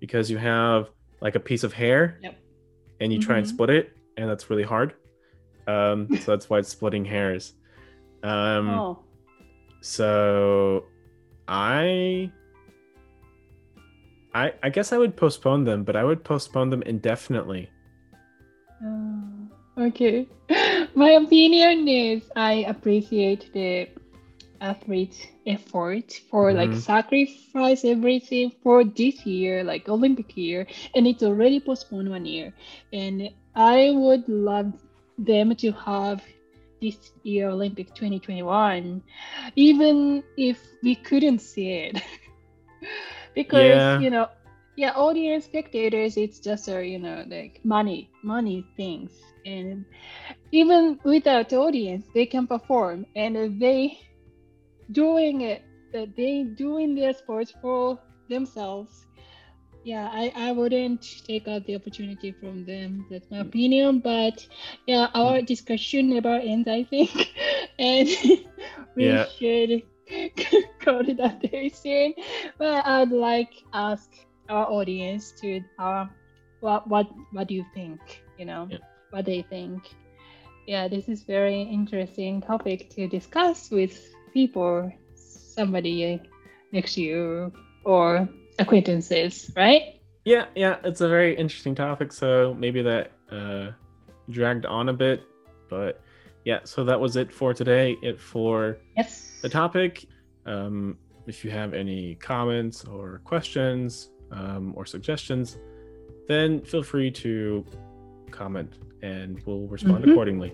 because 0.00 0.30
you 0.30 0.38
have 0.38 0.90
like 1.20 1.34
a 1.36 1.40
piece 1.40 1.64
of 1.64 1.72
hair, 1.72 2.18
Yep. 2.22 2.34
and 3.00 3.12
you 3.12 3.18
try 3.20 3.38
and 3.38 3.46
Mhm. 3.46 3.50
split 3.54 3.70
it, 3.70 3.96
and 4.18 4.28
that's 4.28 4.50
really 4.50 4.62
hard. 4.74 4.92
Um, 5.66 6.08
so 6.22 6.32
that's 6.32 6.50
why 6.50 6.58
it's 6.58 6.68
splitting 6.68 7.04
hairs. 7.04 7.54
Um, 8.22 8.68
oh. 8.70 8.98
So 9.80 10.84
I 11.48 12.30
I 14.34 14.52
I 14.62 14.70
guess 14.70 14.92
I 14.92 14.98
would 14.98 15.16
postpone 15.16 15.64
them, 15.64 15.84
but 15.84 15.96
I 15.96 16.04
would 16.04 16.24
postpone 16.24 16.70
them 16.70 16.82
indefinitely. 16.82 17.70
Oh, 18.84 19.48
okay. 19.78 20.28
My 20.94 21.10
opinion 21.10 21.88
is 21.88 22.22
I 22.36 22.64
appreciate 22.68 23.52
the 23.52 23.88
athlete 24.60 25.30
effort 25.46 26.12
for 26.30 26.52
like 26.54 26.72
Mhm. 26.72 26.74
sacrifice 26.74 27.84
everything 27.84 28.52
for 28.62 28.84
this 28.84 29.24
year, 29.26 29.62
like 29.64 29.88
Olympic 29.88 30.36
year, 30.36 30.66
and 30.94 31.06
it's 31.06 31.22
already 31.22 31.60
postponed 31.60 32.10
one 32.10 32.24
year. 32.26 32.52
And 32.92 33.30
I 33.54 33.92
would 33.94 34.28
love 34.28 34.72
them 35.18 35.54
to 35.56 35.72
have 35.72 36.22
this 36.80 37.12
year 37.22 37.48
Olympic 37.48 37.94
2021, 37.94 39.02
even 39.56 40.22
if 40.36 40.58
we 40.82 40.94
couldn't 40.96 41.40
see 41.40 41.70
it. 41.70 42.02
because 43.34 43.88
Yeah. 43.88 44.04
you 44.04 44.10
know 44.10 44.26
yeah 44.76 44.92
audience 44.92 45.44
spectators 45.44 46.16
it's 46.16 46.40
just 46.40 46.68
a 46.68 46.84
you 46.86 46.98
know 46.98 47.24
like 47.28 47.60
money 47.64 48.10
money 48.22 48.66
things. 48.76 49.12
And 49.44 49.84
even 50.52 50.98
without 51.04 51.52
audience 51.52 52.08
they 52.14 52.26
can 52.26 52.46
perform. 52.46 53.06
And 53.14 53.60
they 53.60 53.98
doing 54.90 55.40
it 55.42 55.62
uh, 55.94 56.06
they 56.16 56.44
doing 56.56 56.94
their 56.94 57.12
sports 57.12 57.52
for 57.60 57.98
themselves 58.28 59.06
yeah 59.84 60.08
I, 60.12 60.32
I 60.36 60.52
wouldn't 60.52 61.04
take 61.26 61.48
out 61.48 61.64
the 61.66 61.76
opportunity 61.76 62.32
from 62.40 62.64
them. 62.64 63.06
That's 63.10 63.30
my 63.30 63.38
opinion. 63.38 64.00
But 64.00 64.46
yeah 64.86 65.08
our 65.14 65.42
discussion 65.42 66.10
never 66.10 66.34
ends 66.36 66.68
i 66.68 66.84
think. 66.84 67.10
And 67.78 68.08
we 68.96 69.16
Yeah. 69.16 69.26
should 69.38 69.82
go 70.84 71.02
to 71.02 71.14
that 71.14 71.40
very 71.50 71.68
soon 71.68 72.14
but 72.58 72.84
i'd 72.86 73.10
like 73.10 73.52
ask 73.72 74.10
our 74.48 74.66
audience 74.70 75.32
to 75.40 75.60
uh, 75.78 76.04
what 76.60 76.86
what 76.88 77.06
what 77.32 77.48
do 77.48 77.54
you 77.54 77.64
think 77.74 78.00
you 78.38 78.44
know 78.44 78.68
Yeah. 78.70 78.78
what 79.10 79.24
they 79.24 79.42
think 79.42 79.94
yeah 80.66 80.88
this 80.88 81.08
is 81.08 81.22
very 81.24 81.62
interesting 81.62 82.40
topic 82.40 82.90
to 82.96 83.06
discuss 83.08 83.70
with 83.70 83.94
people 84.32 84.90
somebody 85.14 86.20
next 86.72 86.94
to 86.94 87.02
you 87.02 87.52
or 87.84 88.28
acquaintances 88.58 89.50
right 89.56 90.00
Yeah, 90.24 90.46
yeah, 90.56 90.76
it's 90.84 91.02
a 91.02 91.08
very 91.08 91.36
interesting 91.36 91.74
topic. 91.74 92.10
So 92.10 92.56
maybe 92.56 92.80
that 92.80 93.12
uh, 93.30 93.72
dragged 94.30 94.64
on 94.64 94.88
a 94.88 94.92
bit, 94.96 95.20
but 95.68 96.00
yeah. 96.44 96.60
So 96.64 96.84
that 96.84 96.98
was 97.00 97.16
it 97.16 97.32
for 97.32 97.54
today. 97.54 97.96
It 98.02 98.20
for 98.20 98.78
yes 98.96 99.40
the 99.42 99.48
topic. 99.48 100.06
Um, 100.46 100.98
if 101.26 101.44
you 101.44 101.50
have 101.50 101.72
any 101.74 102.16
comments 102.16 102.84
or 102.84 103.20
questions 103.24 104.10
um, 104.30 104.72
or 104.76 104.84
suggestions, 104.86 105.58
then 106.28 106.60
feel 106.62 106.82
free 106.82 107.10
to 107.10 107.64
comment 108.30 108.72
and 109.02 109.40
we'll 109.46 109.66
respond 109.68 110.04
Mhm. 110.04 110.10
accordingly. 110.12 110.52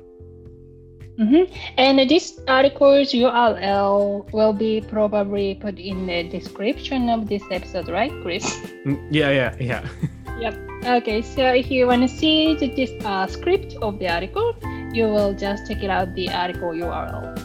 hmm 1.18 1.44
And 1.76 1.98
this 2.08 2.40
article's 2.48 3.12
URL 3.12 4.26
will 4.32 4.52
be 4.52 4.80
probably 4.80 5.54
put 5.54 5.78
in 5.78 6.06
the 6.06 6.22
description 6.24 7.08
of 7.10 7.28
this 7.28 7.42
episode, 7.50 7.88
right, 7.88 8.12
Chris? 8.22 8.44
Yeah, 9.10 9.30
Yeah, 9.30 9.54
yeah, 9.60 9.82
yep. 10.40 10.54
Okay, 10.84 11.20
so 11.20 11.42
if 11.52 11.70
you 11.70 11.86
want 11.86 12.02
to 12.02 12.08
see 12.08 12.54
the 12.56 12.68
this, 12.74 12.90
uh, 13.04 13.26
script 13.26 13.74
of 13.82 13.98
the 13.98 14.08
article, 14.08 14.54
you 14.92 15.04
will 15.04 15.32
just 15.34 15.66
check 15.66 15.82
it 15.82 15.90
out 15.90 16.14
the 16.14 16.30
article 16.30 16.70
URL. 16.70 17.36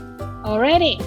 Alrighty. 0.44 1.00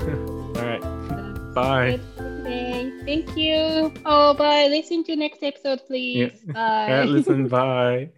All 0.56 0.64
right. 0.64 0.82
That's 1.08 1.54
Bye. 1.54 2.00
today. 2.16 2.92
Thank 3.04 3.36
you. 3.36 3.92
Oh, 4.04 4.34
bye. 4.34 4.66
Listen 4.68 5.04
to 5.04 5.16
next 5.16 5.42
episode, 5.42 5.80
please. 5.86 6.32
Bye. 6.46 7.04
Listen, 7.04 7.48
bye. 7.56 8.10